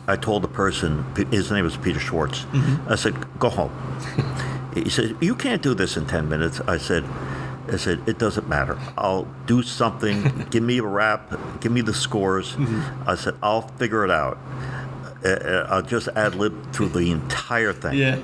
[0.10, 2.46] I told the person, his name was Peter Schwartz.
[2.88, 3.72] I said, "Go home."
[4.74, 7.06] he said, "You can't do this in 10 minutes." I said.
[7.72, 8.80] I said, it doesn't matter.
[8.98, 10.48] I'll do something.
[10.50, 11.32] give me a rap.
[11.62, 12.58] Give me the scores.
[13.06, 14.40] I said, I'll figure it out.
[15.24, 17.96] Uh, uh, I'll just ad lib through the entire thing.
[17.98, 18.20] Yeah.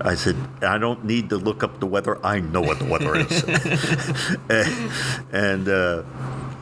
[0.00, 2.18] I said, I don't need to look up the weather.
[2.26, 3.42] I know what the weather is.
[5.32, 6.02] and uh,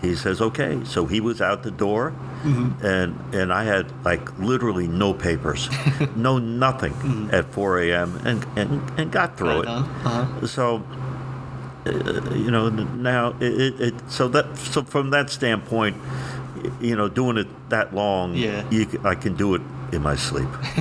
[0.01, 0.81] he says, okay.
[0.85, 5.69] So he was out the door, and and I had like literally no papers,
[6.17, 8.21] no nothing at 4 a.m.
[8.25, 9.69] and and, and got through Right it.
[9.69, 10.47] Uh-huh.
[10.47, 10.83] So.
[11.87, 15.97] Uh, you know now it, it, so that so from that standpoint
[16.81, 18.69] you know doing it that long Yeah.
[18.69, 20.49] you, I can do it in my sleep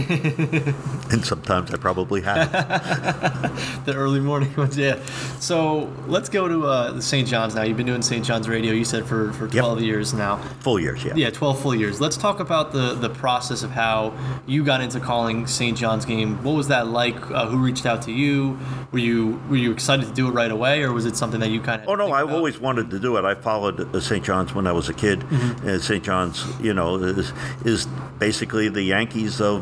[1.11, 2.51] and sometimes I probably have
[3.85, 4.77] the early morning ones.
[4.77, 4.99] Yeah.
[5.39, 7.27] So let's go to uh, St.
[7.27, 7.63] John's now.
[7.63, 8.25] You've been doing St.
[8.25, 8.73] John's radio.
[8.73, 10.37] You said for for 12 years now.
[10.59, 12.01] full years yeah Yeah, 12 full years.
[12.01, 14.13] Let's talk about the the process of how
[14.45, 15.77] you got into calling St.
[15.77, 16.43] John's game.
[16.43, 17.15] What was that like?
[17.31, 18.59] Uh, who reached out to you?
[18.91, 21.49] Were you were you excited to do it right away, or was it something that
[21.49, 21.87] you kind of?
[21.89, 23.25] Oh no, I've always wanted to do it.
[23.25, 24.23] I followed uh, St.
[24.23, 25.19] John's when I was a kid.
[25.21, 25.67] Mm-hmm.
[25.67, 26.03] And St.
[26.03, 27.31] John's, you know, is,
[27.65, 27.87] is
[28.19, 29.61] basically the Yankees of,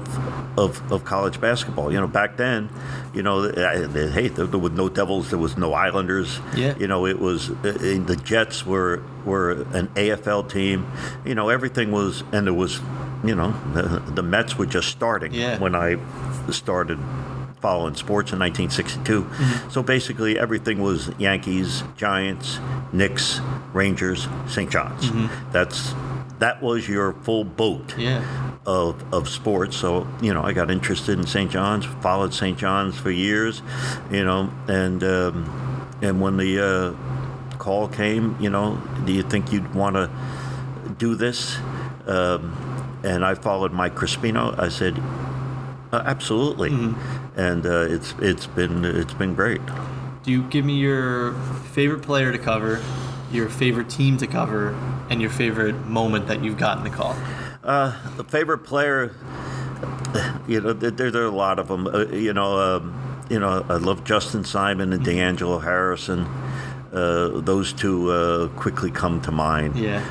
[0.58, 1.91] of of college basketball.
[1.91, 2.69] You know, back then,
[3.13, 6.39] you know, hey, there, there were no Devils, there was no Islanders.
[6.56, 6.78] Yeah.
[6.78, 10.86] You know, it was the Jets were were an AFL team.
[11.26, 12.80] You know, everything was, and there was,
[13.24, 15.60] you know, the, the Mets were just starting Yeah.
[15.60, 15.98] when I
[16.52, 17.00] started
[17.62, 19.24] following sports in 1962.
[19.24, 19.69] Mm-hmm.
[19.71, 22.60] So basically, everything was Yankees, Giants,
[22.93, 23.41] Knicks,
[23.74, 24.69] Rangers, St.
[24.69, 25.06] John's.
[25.10, 25.52] Mm-hmm.
[25.52, 25.93] That's
[26.39, 28.24] that was your full boat Yeah.
[28.65, 29.78] of, of sports.
[29.78, 31.50] So, you know, I got interested in St.
[31.52, 32.58] John's, followed St.
[32.58, 33.62] John's for years,
[34.12, 39.52] you know, and um, and when the uh, call came, you know, do you think
[39.54, 40.10] you'd want to
[40.98, 41.58] do this?
[42.06, 42.54] Um,
[43.04, 44.58] and I followed Mike Crispino.
[44.60, 45.00] I said,
[45.91, 46.71] uh, absolutely,
[47.36, 49.62] and uh, it's it's been it's been great.
[50.24, 51.34] Do you give me your
[51.71, 52.82] favorite player to cover,
[53.32, 54.76] your favorite team to cover,
[55.10, 57.15] and your favorite moment that you've gotten the call?
[58.18, 59.15] The favorite player,
[60.48, 61.88] you know, there, there are a lot of them.
[61.88, 66.28] Uh, you know, um, you know, I love Justin Simon and D'Angelo Harrison.
[66.94, 69.76] Uh, those two uh, quickly come to mind.
[69.78, 70.04] Yeah.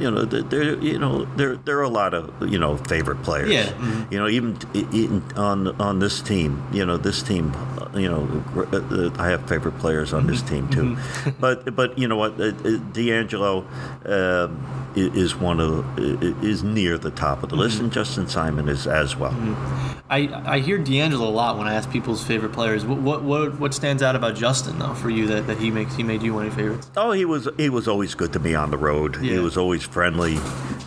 [0.00, 3.50] You know, there- you know, there, there are a lot of you know favorite players.
[3.50, 3.66] Yeah.
[3.72, 4.12] Mhm.
[4.12, 7.52] You know, even in, on on this team, you know, this team,
[7.94, 8.22] you know,
[8.72, 10.96] uh, I have favorite players on this team too.
[11.40, 13.64] but but you know what, uh, uh, D'Angelo
[14.06, 14.50] um,
[14.98, 17.84] is one of is near the top of the list, mm-hmm.
[17.84, 19.32] and Justin Simon is as well.
[19.32, 19.98] Mm-hmm.
[20.10, 22.84] I, I hear D'Angelo a lot when I ask people's favorite players.
[22.84, 25.94] What what what, what stands out about Justin though for you that, that he makes
[25.94, 26.90] he made you one of your favorites?
[26.96, 29.16] Oh, he was he was always good to me on the road.
[29.16, 30.38] He was always friendly.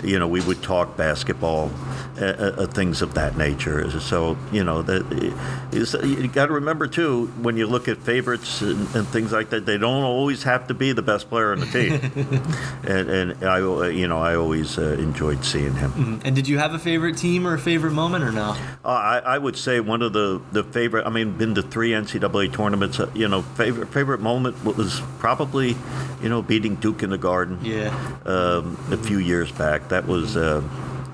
[0.04, 1.72] You know, we would talk basketball,
[2.20, 3.90] uh, uh, things of that nature.
[4.00, 5.34] So you know that
[5.72, 9.50] is you got to remember too when you look at favorites and, and things like
[9.52, 9.66] that.
[9.66, 11.94] They don't always have to be the best player on the team.
[12.84, 16.22] and and I you know I always uh, enjoyed seeing him.
[16.24, 18.56] And did you have a favorite team or a favorite moment or no?
[18.84, 21.06] Uh, I, I would say one of the, the favorite.
[21.06, 23.00] I mean, been to three NCAA tournaments.
[23.00, 25.76] Uh, you know, favorite favorite moment was probably,
[26.22, 27.60] you know, beating Duke in the Garden.
[27.64, 27.90] Yeah.
[28.26, 29.90] um, a few years back.
[29.90, 30.62] That was, uh,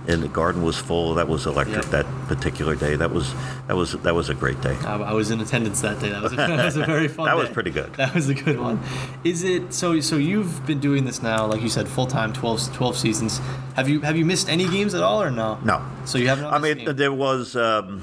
[0.08, 1.16] and the garden was full.
[1.16, 1.90] That was electric Yeah.
[1.92, 2.96] that particular day.
[2.96, 3.34] That was
[3.68, 4.76] that was that was a great day.
[4.86, 6.10] I, I was in attendance that day.
[6.10, 7.26] That was a, that was a very fun.
[7.26, 7.94] That was pretty good.
[7.96, 8.80] That was a good one.
[9.24, 10.00] Is it so?
[10.00, 13.40] So you've been doing this now, like you said, full time, 12, 12 seasons.
[13.76, 15.60] Have you have you missed any games at all or no?
[15.64, 15.86] No.
[16.06, 16.46] So you haven't.
[16.46, 18.02] I mean, there was um,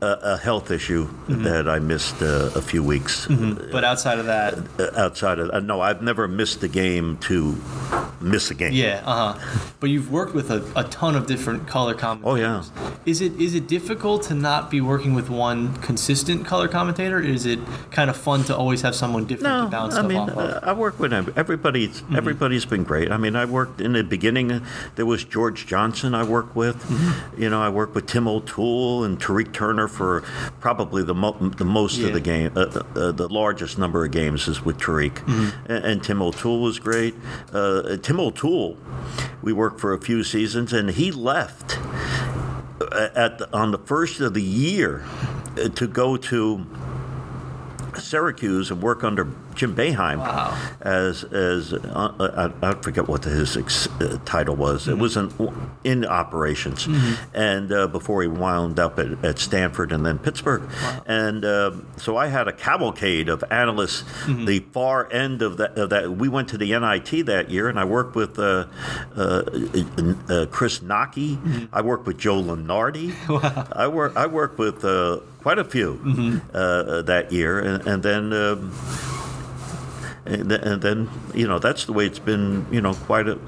[0.00, 1.42] a, a health issue Mm-hmm.
[1.44, 3.26] that I missed uh, a few weeks.
[3.72, 7.56] but outside of that, Uh, outside of uh, no, I've never missed a game to
[8.20, 8.72] miss a game.
[8.72, 9.68] yeah, uh huh.
[9.80, 12.70] But you've worked with a, a ton of different color commentators.
[12.74, 12.94] Oh, yeah.
[13.04, 17.20] Is it is it difficult to not be working with one consistent color commentator?
[17.20, 17.58] Is it
[17.90, 20.30] kind of fun to always have someone different No, to bounce I stuff mean, off
[20.30, 20.38] of?
[20.38, 22.00] uh, I work with ev- everybody's.
[22.00, 22.16] Mm-hmm.
[22.16, 23.10] Everybody's been great.
[23.12, 24.50] I mean, I worked in the beginning.
[24.52, 24.60] uh,
[24.96, 26.14] There was George Johnson.
[26.14, 26.76] I worked with.
[26.84, 27.42] Mm-hmm.
[27.42, 30.22] You know, I worked with Tim O'Toole and Tarik Turner for
[30.60, 32.08] probably the mo- the most Yeah.
[32.08, 32.52] of the game.
[32.54, 32.60] Uh,
[32.94, 35.72] uh, the largest number of games is with Tarik, Mm-hmm.
[35.72, 37.14] and, and Tim O'Toole was great.
[37.52, 38.76] Uh, Tim O'Toole,
[39.42, 41.78] we worked for a few seasons, and he left
[42.80, 45.04] uh, at the, on the first of the year
[45.74, 46.64] to go to
[47.96, 49.26] Syracuse and work under
[49.58, 50.56] Jim Boeheim Wow.
[50.80, 54.86] as as uh, I, I forget what his ex, uh, title was.
[54.86, 55.32] It was in,
[55.82, 56.88] in operations,
[57.34, 60.62] and uh, before he wound up at, at Stanford and then Pittsburgh,
[61.06, 64.04] and um so I had a cavalcade of analysts.
[64.28, 67.78] The far end of that, of that we went to the NIT that year, and
[67.80, 68.66] I worked with uh,
[69.16, 71.68] uh, uh, Chris Nocky.
[71.72, 73.12] I worked with Joe Lunardi.
[73.76, 74.84] I work I worked with.
[74.84, 78.72] Uh, Quite a few uh, that year, and, and then um,
[80.28, 82.66] and, th- and then you know that's the way it's been.
[82.70, 83.38] You know, quite a.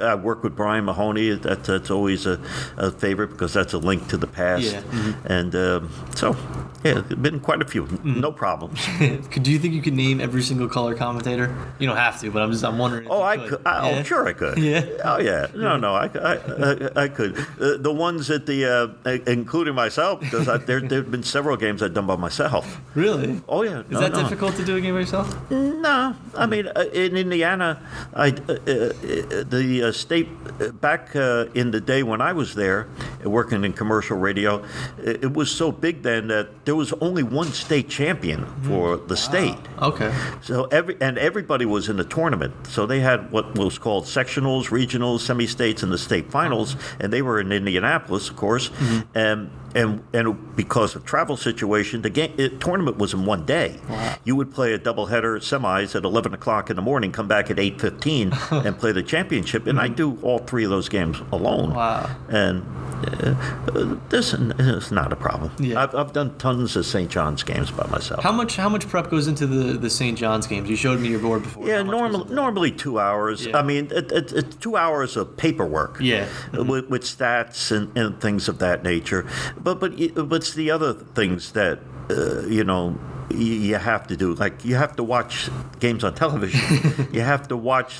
[0.00, 1.30] I work with Brian Mahoney.
[1.30, 2.40] That, that's always a,
[2.76, 4.64] a favorite because that's a link to the past.
[4.72, 4.82] Yeah.
[5.24, 6.36] And um, so,
[6.84, 7.86] yeah, been quite a few.
[8.04, 8.84] No problems.
[8.98, 11.54] Do you think you could name every single color commentator?
[11.78, 13.04] You don't have to, but I'm just I'm wondering.
[13.06, 13.48] If Oh, I could.
[13.50, 13.66] could.
[13.66, 13.98] I, Yeah?
[13.98, 14.58] Oh, sure, I could.
[14.58, 14.84] Yeah.
[15.04, 15.46] Oh, yeah.
[15.54, 17.36] No, no, I, I, I, I could.
[17.60, 18.64] Uh, the ones at the,
[19.06, 22.80] uh, including myself, because there there have been several games I've done by myself.
[22.94, 23.40] Really?
[23.48, 23.80] Oh yeah.
[23.90, 25.28] Is that difficult to do a game by yourself?
[25.50, 26.03] No,
[26.34, 27.68] I mean uh, in Indiana,
[28.14, 30.28] I, uh, uh, the uh, state
[30.60, 32.86] uh, back uh, in the day when I was there,
[33.24, 34.62] working in commercial radio,
[34.98, 39.16] it, it was so big then that there was only one state champion for the
[39.16, 39.58] state.
[39.80, 40.12] Okay.
[40.42, 42.52] So every and everybody was in the tournament.
[42.66, 47.22] So they had what was called sectionals, regionals, semi-states, and the state finals, and they
[47.22, 48.70] were in Indianapolis, of course.
[49.14, 53.78] And and and because of travel situation, the game it, tournament was in one day.
[54.24, 57.58] You would play a doubleheader semis at eleven o'clock in the morning, come back at
[57.58, 59.66] eight fifteen, and play the championship.
[59.66, 61.74] And I do all three of those games alone.
[61.74, 62.08] Wow.
[62.28, 62.64] And
[63.06, 65.50] uh, this is not a problem.
[65.58, 65.82] Yeah.
[65.82, 67.10] I've, I've done tons of St.
[67.10, 68.22] John's games by myself.
[68.22, 70.16] How much how much prep goes into the the St.
[70.16, 70.68] John's games?
[70.70, 71.66] You showed me your board before.
[71.66, 72.34] Yeah, How much goes normal, into that?
[72.34, 73.46] normally two hours.
[73.46, 73.56] Yeah.
[73.58, 75.98] I mean, it, it, it's two hours of paperwork.
[76.00, 76.28] Yeah.
[76.56, 79.26] uh, With, with stats and, and things of that nature.
[79.64, 79.92] But but
[80.28, 82.98] but it's the other things that uh, you know
[83.30, 84.34] you have to do.
[84.34, 85.48] Like you have to watch
[85.80, 87.08] games on television.
[87.12, 87.96] you have to watch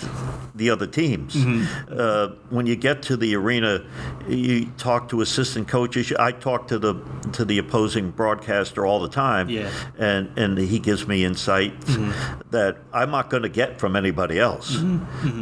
[0.54, 1.34] the other teams.
[1.90, 3.84] Uh, when you get to the arena,
[4.28, 6.12] you talk to assistant coaches.
[6.18, 6.94] I talk to the
[7.32, 9.70] to the opposing broadcaster all the time, Yeah.
[9.98, 11.96] and and he gives me insights
[12.50, 14.76] that I'm not going to get from anybody else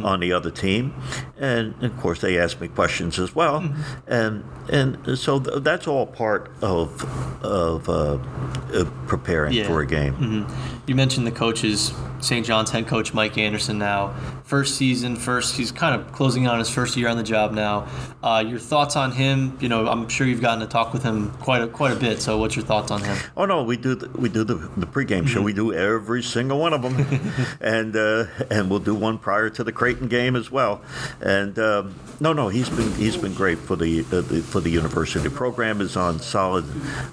[0.03, 0.93] on the other team,
[1.37, 3.63] and of course they ask me questions as well,
[4.07, 7.03] and and so th- that's all part of
[7.43, 8.17] of uh,
[8.73, 9.67] uh, preparing Yeah.
[9.73, 10.13] For a game.
[10.13, 10.72] Mm-hmm.
[10.85, 12.45] You mentioned the coaches, St.
[12.45, 14.13] John's head coach Mike Anderson now.
[14.43, 17.87] First season, first, he's kind of closing on his first year on the job now.
[18.21, 19.57] Uh, your thoughts on him?
[19.61, 22.21] You know, I'm sure you've gotten to talk with him quite a, quite a bit.
[22.21, 23.17] So, what's your thoughts on him?
[23.37, 25.41] Oh no, we do the, we do the, the pregame show.
[25.41, 29.63] We do every single one of them, and uh, and we'll do one prior to
[29.63, 30.81] the Creighton game as well.
[31.21, 34.69] And um, no, no, he's been he's been great for the, uh, the for the
[34.69, 35.21] university.
[35.21, 36.65] The program is on solid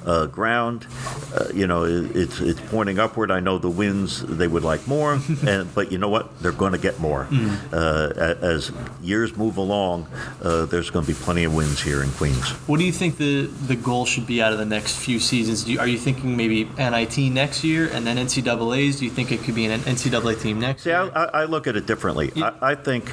[0.05, 0.89] uh, ground.
[1.33, 3.31] Uh, you know, it, it's it's pointing upward.
[3.31, 6.41] I know the wins they would like more, and but you know what?
[6.41, 7.29] They're going to get more
[7.73, 10.07] uh, as years move along.
[10.43, 12.51] Uh, there's going to be plenty of wins here in Queens.
[12.67, 15.65] What do you think the, the goal should be out of the next few seasons?
[15.65, 18.99] Do you, are you thinking maybe NIT next year and then NCAA's?
[18.99, 21.13] Do you think it could be an NCAA team next See, I, year?
[21.15, 22.33] I I look at it differently.
[22.37, 23.13] I, I think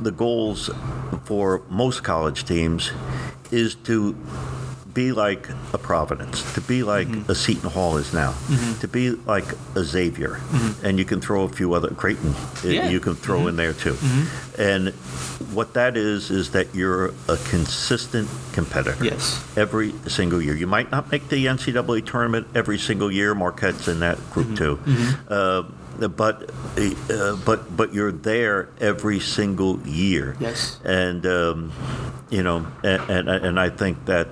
[0.00, 0.70] the goals
[1.24, 2.90] for most college teams
[3.50, 4.14] is to
[4.94, 8.34] be like a Providence, to be like a Seton Hall is now,
[8.80, 10.40] to be like a Xavier,
[10.82, 12.34] and you can throw a few other Creighton.
[12.64, 12.88] Yeah.
[12.88, 13.96] You can throw in there too,
[14.58, 14.88] and
[15.52, 19.42] what that is is that you're a consistent competitor Yes.
[19.56, 20.54] every single year.
[20.54, 23.34] You might not make the NCAA tournament every single year.
[23.34, 24.54] Marquette's in that group Mm-hmm.
[25.28, 25.62] too, uh,
[26.08, 26.50] but
[27.10, 30.36] uh, but but you're there every single year.
[30.40, 30.78] Yes.
[30.84, 31.72] and um,
[32.30, 34.28] you know, and, and and I think that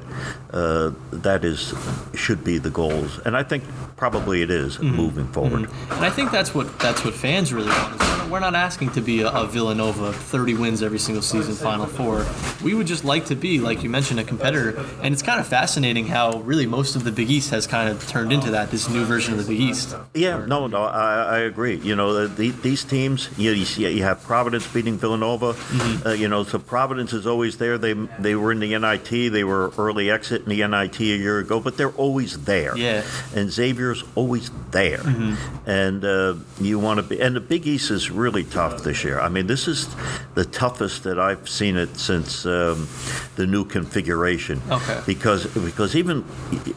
[0.53, 1.75] uh, that is
[2.15, 3.65] should be the goals, and I think
[3.97, 4.97] probably it is Mm-hmm.
[4.97, 5.69] moving forward.
[5.91, 8.01] And I think that's what that's what fans really want.
[8.01, 11.87] Is we're, not, asking to be a, a Villanova, 30 wins every single season, Final
[11.87, 12.25] Four.
[12.63, 14.79] We would just like to be, like you mentioned, a competitor.
[15.03, 18.07] And it's kind of fascinating how really most of the Big East has kind of
[18.09, 18.71] turned into that.
[18.71, 19.97] This new version of the Big East.
[20.15, 21.77] Yeah, no, no, I, I agree.
[21.77, 25.55] You know, the, the, these teams, you, you see, you have Providence beating Villanova.
[25.55, 26.07] Mm-hmm.
[26.07, 27.79] Uh, you know, so Providence is always there.
[27.79, 29.33] They they were in the NIT.
[29.33, 32.77] They were early exit in the NIT a year ago, but they're always there.
[32.77, 33.05] Yeah.
[33.35, 34.99] And Xavier's always there.
[34.99, 35.71] Mm-hmm.
[35.71, 37.21] And uh, you want to be.
[37.21, 39.21] And the Big East is really tough this year.
[39.21, 39.89] I mean, this is
[40.35, 42.89] the toughest that I've seen it since um,
[43.37, 44.61] the new configuration.
[44.71, 45.01] Okay.
[45.07, 46.25] Because because even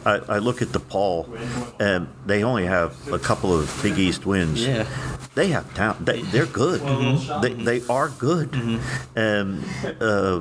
[0.06, 4.26] I, I look at the DePaul, and they only have a couple of Big East
[4.26, 4.64] wins.
[4.64, 4.86] Yeah.
[5.34, 6.06] They have talent.
[6.06, 6.80] They, they're good.
[6.80, 7.40] Mm-hmm.
[7.40, 8.52] They, they are good.
[8.52, 9.18] Mm-hmm.
[9.18, 9.64] And
[10.00, 10.40] uh,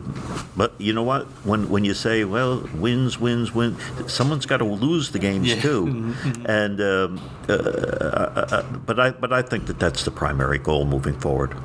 [0.55, 1.25] but you know what?
[1.43, 3.75] When when you say, well, wins, wins, win,
[4.07, 5.61] someone's got to lose the games Yeah.
[5.61, 6.13] too.
[6.45, 10.85] And um, uh, uh, uh, but I but I think that that's the primary goal
[10.85, 11.55] moving forward.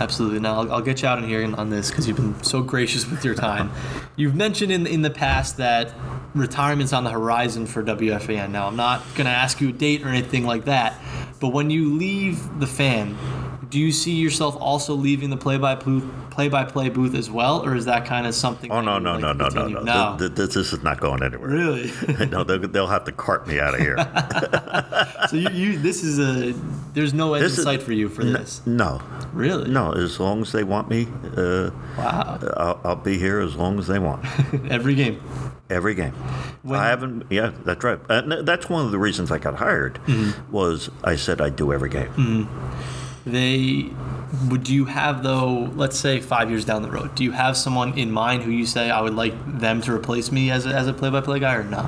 [0.00, 0.40] Absolutely.
[0.40, 3.08] Now, I'll, I'll get you out in here on this because you've been so gracious
[3.10, 3.70] with your time.
[4.16, 5.92] You've mentioned in, in the past that
[6.34, 8.50] retirement's on the horizon for WFAN.
[8.50, 10.94] Now, I'm not going to ask you a date or anything like that,
[11.40, 13.14] but when you leave the fan,
[13.70, 18.04] do you see yourself also leaving the play-by-play play-by-play booth as well, or is that
[18.04, 18.70] kind of something?
[18.70, 20.16] Oh that no you no no no no no!
[20.18, 21.48] Th- th- This is not going anywhere.
[21.48, 21.90] Really?
[22.30, 23.96] no, they'll, they'll have to cart me out of here.
[25.30, 26.52] so you, you this is a
[26.94, 28.60] there's no end in This is- sight for you for N- this.
[28.66, 29.00] No,
[29.32, 29.70] Really?
[29.70, 29.92] no.
[29.92, 32.38] As long as they want me, uh, Wow.
[32.56, 34.24] I'll, I'll be here as long as they want.
[34.70, 35.20] Every game.
[35.70, 36.12] Every game.
[36.62, 37.24] When- I haven't.
[37.30, 37.98] Yeah, that's right.
[38.08, 39.94] And that's one of the reasons I got hired.
[40.06, 40.52] Mm-hmm.
[40.52, 42.48] Was I said I'd do every game.
[43.26, 43.90] They
[44.48, 47.96] would you have though let's say five years down the road do you have someone
[47.98, 50.86] in mind who you say i would like them to replace me as a, as
[50.88, 51.82] a play-by-play guy or no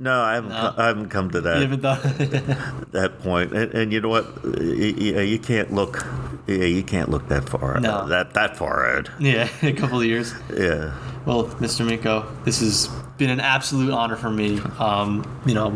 [0.00, 0.50] No, I haven't.
[0.50, 0.74] No.
[0.76, 2.02] I haven't come to you that haven't thought
[2.92, 3.52] that point.
[3.52, 4.26] And, and you know what?
[4.62, 6.06] You, you can't look.
[6.46, 7.80] Yeah, you can't look that far.
[7.80, 8.06] No.
[8.06, 9.10] That that far ahead.
[9.18, 10.94] yeah a couple of years Yeah.
[11.26, 15.68] well mr minko this has been an absolute honor for me um, you know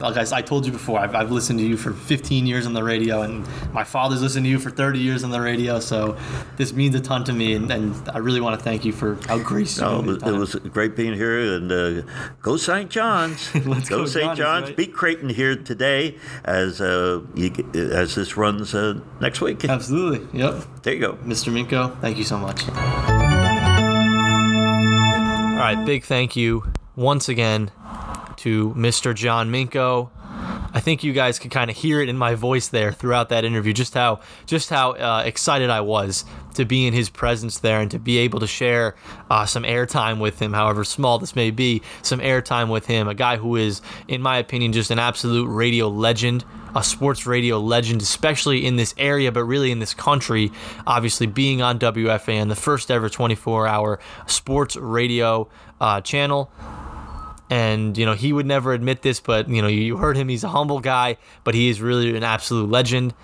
[0.00, 2.74] like I, I told you before I've, I've listened to you for 15 years on
[2.74, 6.16] the radio and my father's listened to you for 30 years on the radio so
[6.56, 9.16] this means a ton to me and, and i really want to thank you for
[9.26, 12.02] how gracious No, you've it was, it was great being here, and uh,
[12.42, 12.90] go St.
[12.90, 13.54] John's.
[13.66, 14.24] Let's go St.
[14.24, 14.66] Johnnies, John's.
[14.68, 14.76] right?
[14.76, 19.64] Beat Creighton here today, as uh, you, as this runs uh, next week.
[19.64, 21.12] absolutely yep There you go.
[21.24, 21.52] Mr.
[21.52, 22.68] Minko, thank you so much.
[25.58, 26.64] All right, big thank you
[26.98, 27.70] once again
[28.36, 29.14] to Mr.
[29.14, 30.10] John Minko.
[30.74, 33.44] I think you guys could kind of hear it in my voice there throughout that
[33.44, 36.24] interview, just how just how uh, excited I was
[36.54, 38.96] to be in his presence there and to be able to share
[39.30, 43.14] uh, some airtime with him, however small this may be, some airtime with him, a
[43.14, 46.44] guy who is, in my opinion, just an absolute radio legend
[46.74, 50.52] a sports radio legend, especially in this area, but really in this country.
[50.86, 55.48] Obviously, being on WFAN, the first ever 24 hour sports radio
[55.80, 56.50] uh, channel.
[57.50, 60.28] And, you know, he would never admit this, but, you know, you heard him.
[60.28, 63.14] He's a humble guy, but he is really an absolute legend.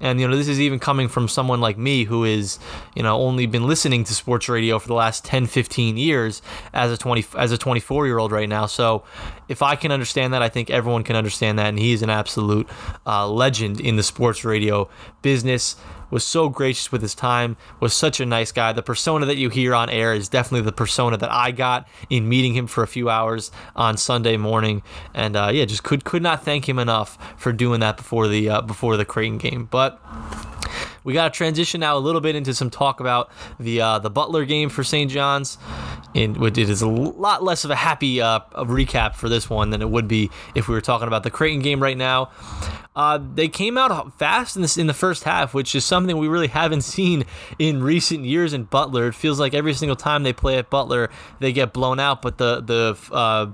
[0.00, 2.58] And you know, this is even coming from someone like me who is,
[2.94, 6.42] you know, only been listening to sports radio for the last 10, 15 years
[6.74, 8.66] as a 20 as a 24-year-old right now.
[8.66, 9.04] So,
[9.48, 12.10] if I can understand that, I think everyone can understand that and he is an
[12.10, 12.68] absolute
[13.06, 14.88] uh, legend in the sports radio
[15.22, 15.76] business
[16.16, 18.72] was so gracious with his time, was such a nice guy.
[18.72, 22.26] The persona that you hear on air is definitely the persona that I got in
[22.26, 26.22] meeting him for a few hours on Sunday morning, and uh, yeah, just could could
[26.22, 29.68] not thank him enough for doing that before the uh, before the Creighton game.
[29.70, 30.00] But
[31.06, 33.30] we got to transition now a little bit into some talk about
[33.60, 35.08] the uh, the Butler game for St.
[35.08, 35.56] John's.
[36.16, 39.82] And it is a lot less of a happy uh, recap for this one than
[39.82, 42.30] it would be if we were talking about the Creighton game right now.
[42.96, 46.28] Uh, they came out fast in this in the first half, which is something we
[46.28, 47.24] really haven't seen
[47.58, 49.08] in recent years in Butler.
[49.08, 52.38] It feels like every single time they play at Butler, they get blown out, but
[52.38, 53.52] the the uh,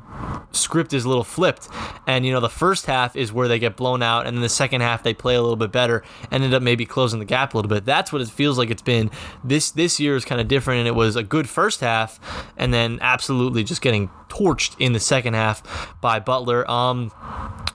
[0.52, 1.68] script is a little flipped.
[2.06, 4.48] And you know, the first half is where they get blown out, and then the
[4.48, 7.41] second half they play a little bit better, and end up maybe closing the gap
[7.54, 7.84] a little bit.
[7.84, 9.10] That's what it feels like it's been.
[9.42, 12.20] This this year is kind of different, and it was a good first half,
[12.56, 15.62] and then absolutely just getting torched in the second half
[16.00, 16.68] by Butler.
[16.70, 17.12] Um,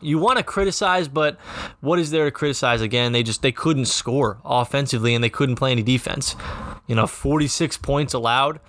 [0.01, 1.37] you want to criticize, but
[1.81, 2.81] what is there to criticize?
[2.81, 6.35] Again, they just they couldn't score offensively and they couldn't play any defense.
[6.87, 8.59] You know, 46 points allowed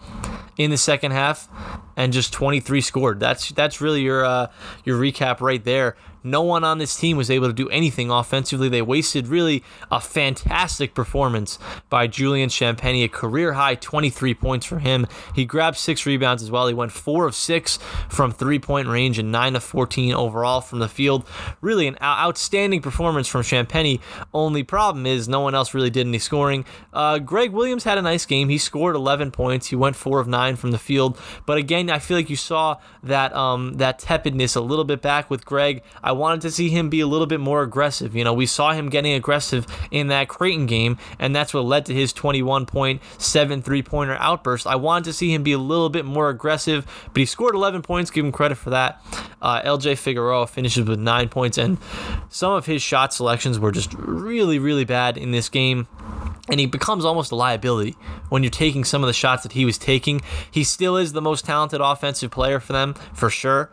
[0.58, 1.48] in the second half
[1.96, 3.20] and just 23 scored.
[3.20, 4.48] That's that's really your uh,
[4.84, 5.96] your recap right there.
[6.24, 8.68] No one on this team was able to do anything offensively.
[8.68, 14.80] They wasted really a fantastic performance by Julian Champagnie, a career high 23 points for
[14.80, 15.06] him.
[15.34, 16.66] He grabbed six rebounds as well.
[16.66, 17.78] He went four of six
[18.08, 21.26] from three point range and nine of 14 overall from the field.
[21.60, 24.00] Really an outstanding performance from Champagnie.
[24.34, 26.64] Only problem is no one else really did any scoring.
[26.92, 28.48] Uh, Greg Williams had a nice game.
[28.48, 29.68] He scored 11 points.
[29.68, 31.18] He went four of nine from the field.
[31.46, 35.30] But again, I feel like you saw that um, that tepidness a little bit back
[35.30, 35.82] with Greg.
[36.02, 38.14] I wanted to see him be a little bit more aggressive.
[38.14, 41.86] You know, we saw him getting aggressive in that Creighton game, and that's what led
[41.86, 44.66] to his 21 point, seven three pointer outburst.
[44.66, 47.82] I wanted to see him be a little bit more aggressive, but he scored 11
[47.82, 48.10] points.
[48.10, 49.02] Give him credit for that.
[49.40, 51.78] Uh, LJ Figueroa finishes with nine points, and
[52.28, 55.86] some of his shot selections were just really, really bad in this game
[56.50, 57.96] and he becomes almost a liability
[58.28, 60.20] when you're taking some of the shots that he was taking.
[60.50, 63.72] He still is the most talented offensive player for them, for sure.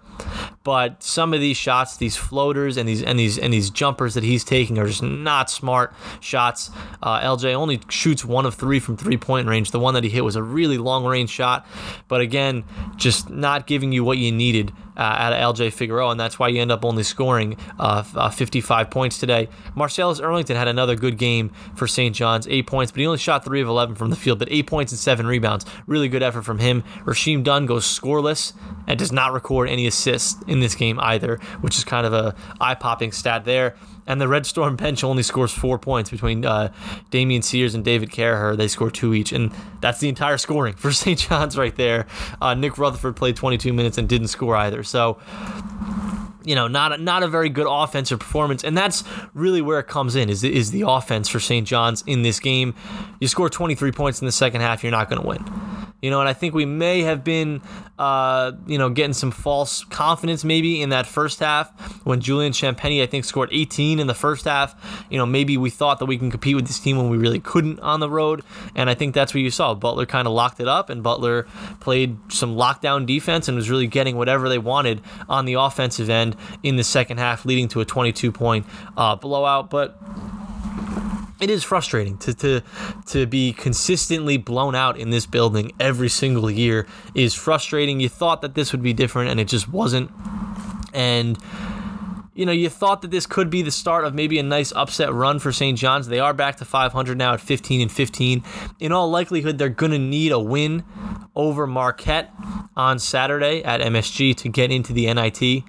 [0.63, 4.23] But some of these shots, these floaters and these and these and these jumpers that
[4.23, 6.71] he's taking are just not smart shots.
[7.03, 9.71] Uh, LJ only shoots one of three from three point range.
[9.71, 11.67] The one that he hit was a really long range shot,
[12.07, 12.63] but again,
[12.95, 16.47] just not giving you what you needed uh, out of LJ Figueroa, and that's why
[16.47, 19.49] you end up only scoring uh, uh, 55 points today.
[19.75, 22.15] Marcellus Earlington had another good game for St.
[22.15, 24.67] John's, eight points, but he only shot three of 11 from the field, but eight
[24.67, 25.65] points and seven rebounds.
[25.87, 26.83] Really good effort from him.
[27.05, 28.53] Rasheem Dunn goes scoreless
[28.87, 32.35] and does not record any assists in this game either, which is kind of a
[32.59, 33.75] eye-popping stat there.
[34.07, 36.71] And the Red Storm bench only scores four points between uh,
[37.09, 38.55] Damian Sears and David Caraher.
[38.55, 39.51] They score two each, and
[39.81, 41.17] that's the entire scoring for St.
[41.17, 42.05] John's right there.
[42.41, 44.83] Uh, Nick Rutherford played 22 minutes and didn't score either.
[44.83, 45.19] So
[46.45, 49.03] you know, not a, not a very good offensive performance, and that's
[49.33, 51.67] really where it comes in is is the offense for St.
[51.67, 52.75] John's in this game.
[53.19, 55.43] You score 23 points in the second half, you're not going to win.
[56.05, 57.63] You know, and I think we may have been,
[57.97, 61.71] uh, you know, getting some false confidence maybe in that first half
[62.05, 64.75] when Julian Champagnie, I think, scored 18 in the first half.
[65.09, 67.39] You know, maybe we thought that we can compete with this team when we really
[67.39, 68.43] couldn't on the road.
[68.75, 69.73] And I think that's what you saw.
[69.73, 71.47] Butler kind of locked it up, and Butler
[71.79, 76.35] played some lockdown defense and was really getting whatever they wanted on the offensive end
[76.61, 79.71] in the second half, leading to a 22 point uh, blowout.
[79.71, 79.99] But
[81.39, 82.61] it is frustrating to, to
[83.07, 87.99] to be consistently blown out in this building every single year is frustrating.
[87.99, 90.11] You thought that this would be different and it just wasn't.
[90.93, 91.37] And
[92.35, 95.13] you know, you thought that this could be the start of maybe a nice upset
[95.13, 95.77] run for St.
[95.77, 96.07] John's.
[96.07, 98.43] They are back to 500 now at 15 and 15.
[98.81, 100.83] In all likelihood, they're going to need a win
[101.33, 102.33] over Marquette
[102.75, 105.63] on Saturday at MSG to get into the NIT.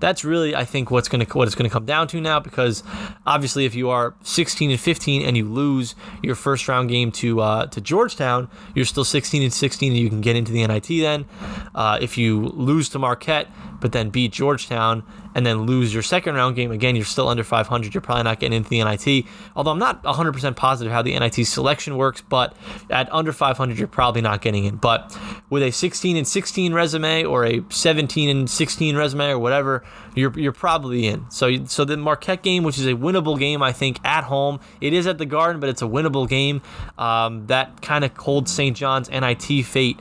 [0.00, 2.40] That's really, I think, what's going to what it's going to come down to now.
[2.40, 2.82] Because
[3.26, 7.40] obviously, if you are 16 and 15 and you lose your first round game to
[7.40, 10.86] uh, to Georgetown, you're still 16 and 16, and you can get into the NIT.
[10.86, 11.26] Then,
[11.74, 13.48] uh, if you lose to Marquette
[13.80, 15.04] but then beat Georgetown
[15.34, 17.94] and then lose your second round game, again, you're still under 500.
[17.94, 19.24] You're probably not getting into the NIT.
[19.54, 22.56] Although I'm not 100% positive how the NIT selection works, but
[22.90, 24.76] at under 500, you're probably not getting in.
[24.76, 25.16] But
[25.48, 30.36] with a 16 and 16 resume or a 17 and 16 resume or whatever, you're,
[30.38, 31.30] you're probably in.
[31.30, 34.92] So, so the Marquette game, which is a winnable game, I think, at home, it
[34.92, 36.62] is at the Garden, but it's a winnable game.
[36.96, 38.76] Um, that kind of holds St.
[38.76, 40.00] John's NIT fate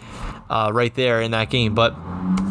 [0.50, 1.76] uh, right there in that game.
[1.76, 1.96] But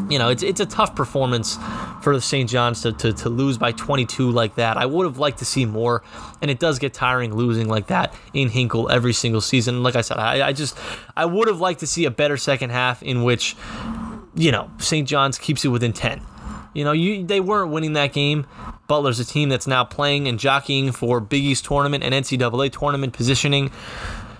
[0.09, 1.59] you know, it's it's a tough performance
[2.03, 2.49] for the St.
[2.49, 4.77] John's to, to, to lose by 22 like that.
[4.77, 6.03] I would have liked to see more,
[6.41, 9.83] and it does get tiring losing like that in Hinkle every single season.
[9.83, 10.79] Like I said, I, I just
[11.17, 13.57] I would have liked to see a better second half in which,
[14.35, 15.09] you know, St.
[15.09, 16.21] John's keeps it within 10.
[16.75, 18.47] You know, you they weren't winning that game.
[18.87, 23.13] Butler's a team that's now playing and jockeying for Big East tournament and NCAA tournament
[23.13, 23.73] positioning.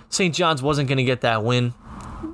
[0.09, 0.33] St.
[0.33, 1.73] John's wasn't going to get that win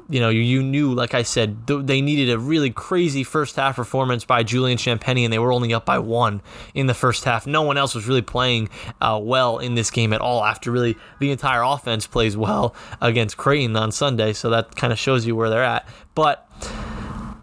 [0.09, 3.75] you know, you, knew, like I said, th- they needed a really crazy first half
[3.75, 6.41] performance by Julian Champagnie, and they were only up by one
[6.73, 7.47] in the first half.
[7.47, 8.69] No one else was really playing
[9.01, 13.37] uh, well in this game at all after really the entire offense plays well against
[13.37, 14.33] Creighton on Sunday.
[14.33, 15.87] So that kind of shows you where they're at.
[16.15, 16.47] But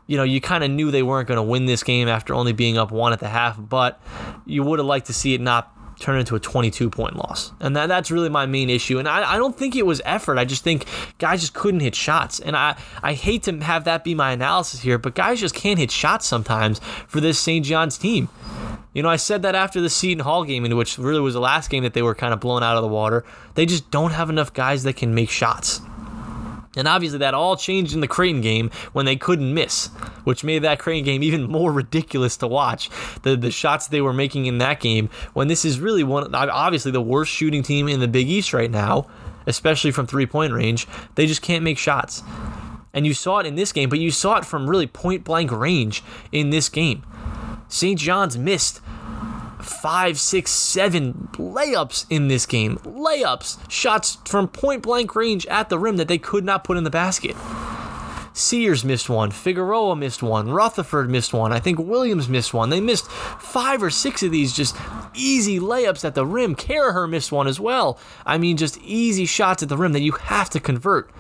[0.07, 2.53] you know, you kind of knew they weren't going to win this game after only
[2.53, 4.01] being up one at the half, but
[4.45, 7.53] you would have liked to see it not turn into a 22 point loss.
[7.61, 8.99] And that, that's really my main issue.
[8.99, 10.39] And I, I don't think it was effort.
[10.39, 10.87] I just think
[11.19, 12.41] guys just couldn't hit shots.
[12.41, 15.79] And I, I hate to have that be my analysis here, but guys just can't
[15.79, 17.65] hit shots sometimes for this St.
[17.65, 18.29] John's team.
[18.93, 21.41] You know, I said that after the Seton Hall game, in which really was the
[21.41, 23.25] last game that they were kind of blown out of the water.
[23.55, 25.81] They just don't have enough guys that can make shots.
[26.77, 29.89] And obviously, that all changed in the Creighton game when they couldn't miss,
[30.23, 32.91] which made that Creighton game even more ridiculous to watch.
[33.23, 36.93] The the shots they were making in that game, when this is really one, obviously
[36.93, 39.09] the worst shooting team in the Big East right now,
[39.47, 42.23] especially from three point range, they just can't make shots.
[42.93, 45.51] And you saw it in this game, but you saw it from really point blank
[45.53, 46.03] range
[46.33, 47.05] in this game.
[47.69, 47.99] St.
[47.99, 48.81] John's missed
[49.65, 52.77] five, six, seven layups in this game.
[52.79, 56.85] Layups, shots from point blank range at the rim that they could not put in
[56.85, 57.37] the basket.
[58.33, 59.31] Sears missed one.
[59.31, 60.51] Figueroa missed one.
[60.51, 61.53] Rutherford missed one.
[61.53, 62.71] I think Williams missed one.
[62.71, 64.77] They missed five or six of these just
[65.15, 66.55] easy layups at the rim.
[66.55, 67.99] Caraher missed one as well.
[68.25, 71.11] I mean, just easy shots at the rim that you have to convert.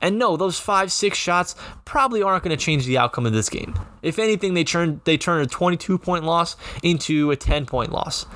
[0.00, 3.48] And no, those five, six shots probably aren't going to change the outcome of this
[3.48, 3.74] game.
[4.02, 8.26] If anything, they turn they turn a 22 point loss into a 10 point loss.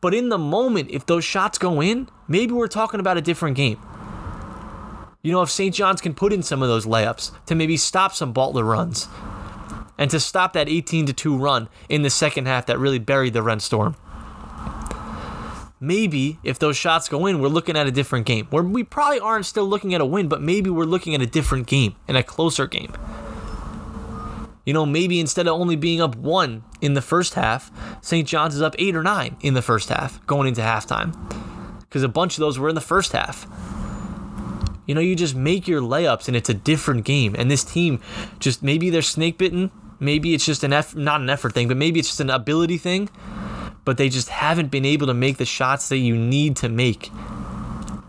[0.00, 3.56] But in the moment, if those shots go in, maybe we're talking about a different
[3.56, 3.78] game.
[5.22, 5.74] You know, if St.
[5.74, 9.08] John's can put in some of those layups to maybe stop some Butler runs
[9.98, 13.32] and to stop that 18 to 2 run in the second half that really buried
[13.32, 13.96] the Red Storm
[15.80, 18.46] maybe if those shots go in, we're looking at a different game.
[18.50, 21.26] Where we probably aren't still looking at a win, but maybe we're looking at a
[21.26, 22.92] different game and a closer game.
[24.64, 27.70] You know, maybe instead of only being up one in the first half,
[28.02, 28.28] St.
[28.28, 31.14] John's is up eight or nine in the first half going into halftime.
[31.80, 33.46] Because a bunch of those were in the first half.
[34.86, 37.34] You know, you just make your layups and it's a different game.
[37.38, 38.00] And this team
[38.40, 39.70] just maybe they're snake bitten.
[40.00, 42.78] Maybe it's just an effort, not an effort thing, but maybe it's just an ability
[42.78, 43.08] thing
[43.88, 47.10] but they just haven't been able to make the shots that you need to make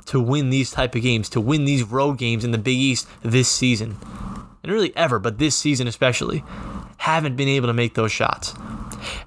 [0.03, 3.07] to win these type of games, to win these road games in the Big East
[3.21, 3.95] this season.
[4.61, 6.43] And really ever, but this season especially,
[6.97, 8.53] haven't been able to make those shots.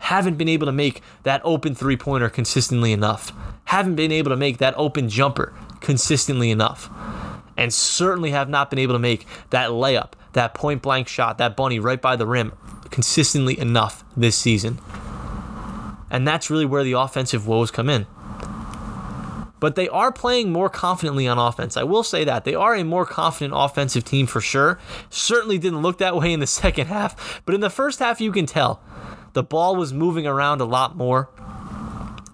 [0.01, 3.33] Haven't been able to make that open three pointer consistently enough.
[3.65, 6.91] Haven't been able to make that open jumper consistently enough.
[7.57, 11.57] And certainly have not been able to make that layup, that point blank shot, that
[11.57, 12.53] bunny right by the rim
[12.91, 14.79] consistently enough this season.
[16.13, 18.07] And that's really where the offensive woes come in.
[19.59, 21.77] But they are playing more confidently on offense.
[21.77, 22.45] I will say that.
[22.45, 24.79] They are a more confident offensive team for sure.
[25.09, 28.31] Certainly didn't look that way in the second half, but in the first half, you
[28.31, 28.83] can tell.
[29.33, 31.31] The ball was moving around a lot more.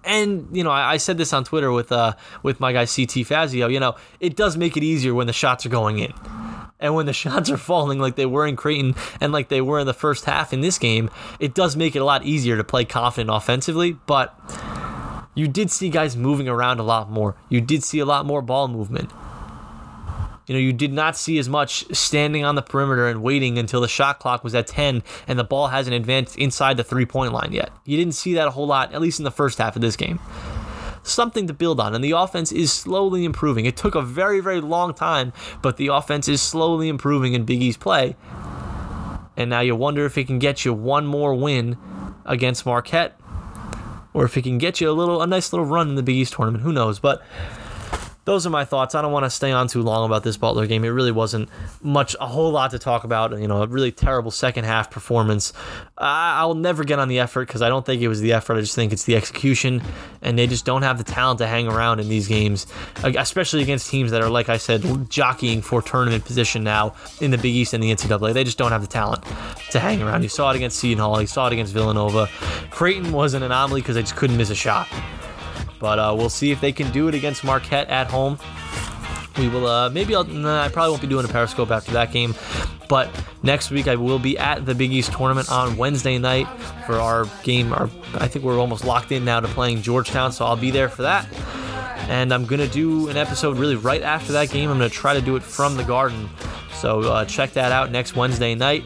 [0.03, 2.13] And you know, I, I said this on Twitter with uh,
[2.43, 3.67] with my guy CT Fazio.
[3.67, 6.13] You know, it does make it easier when the shots are going in.
[6.79, 9.79] And when the shots are falling like they were in Creighton and like they were
[9.79, 11.09] in the first half in this game,
[11.39, 13.93] it does make it a lot easier to play confident offensively.
[13.93, 14.37] But
[15.35, 17.35] you did see guys moving around a lot more.
[17.49, 19.11] You did see a lot more ball movement.
[20.47, 23.81] You know, you did not see as much standing on the perimeter and waiting until
[23.81, 27.33] the shot clock was at 10 and the ball hasn't advanced inside the three point
[27.33, 27.69] line yet.
[27.85, 29.95] You didn't see that a whole lot, at least in the first half of this
[29.95, 30.19] game
[31.03, 31.95] something to build on.
[31.95, 33.65] And the offense is slowly improving.
[33.65, 37.61] It took a very, very long time, but the offense is slowly improving in Big
[37.61, 38.15] East play.
[39.37, 41.77] And now you wonder if it can get you one more win
[42.25, 43.19] against Marquette,
[44.13, 46.15] or if it can get you a little, a nice little run in the Big
[46.15, 46.63] East tournament.
[46.63, 46.99] Who knows?
[46.99, 47.23] But
[48.29, 48.93] those are my thoughts.
[48.93, 50.85] I don't want to stay on too long about this Butler game.
[50.85, 51.49] It really wasn't
[51.81, 53.31] much, a whole lot to talk about.
[53.39, 55.51] You know, a really terrible second half performance.
[55.97, 58.55] I, will never get on the effort because I don't think it was the effort.
[58.55, 59.81] I just think it's the execution,
[60.21, 62.67] and they just don't have the talent to hang around in these games,
[63.03, 67.37] especially against teams that are, like I said, jockeying for tournament position now in the
[67.39, 68.35] Big East and the NCAA.
[68.35, 69.23] They just don't have the talent
[69.71, 70.21] to hang around.
[70.21, 71.19] You saw it against Seton Hall.
[71.19, 72.27] You saw it against Villanova.
[72.69, 74.87] Creighton was an anomaly because they just couldn't miss a shot.
[75.79, 78.37] But uh, we'll see if they can do it against Marquette at home.
[79.37, 82.11] We will, uh, maybe I'll, nah, I probably won't be doing a Periscope after that
[82.11, 82.35] game.
[82.89, 83.09] But
[83.43, 86.47] next week I will be at the Big East tournament on Wednesday night
[86.85, 87.71] for our game.
[87.71, 90.89] Our, I think we're almost locked in now to playing Georgetown, so I'll be there
[90.89, 91.31] for that.
[92.09, 94.71] And I'm going to do an episode really right after that game.
[94.71, 96.29] I'm going to try to do it from the garden.
[96.73, 98.83] So uh, check that out next Wednesday night.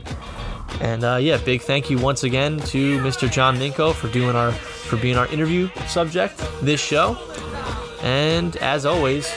[0.81, 3.31] And uh, yeah, big thank you once again to Mr.
[3.31, 7.17] John Minko for doing our for being our interview subject this show.
[8.01, 9.31] And as always,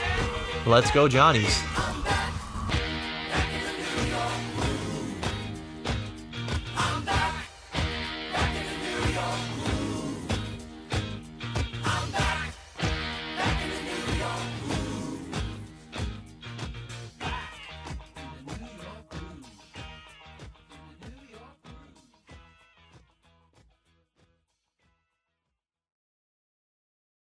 [0.67, 1.63] let's go Johnnies.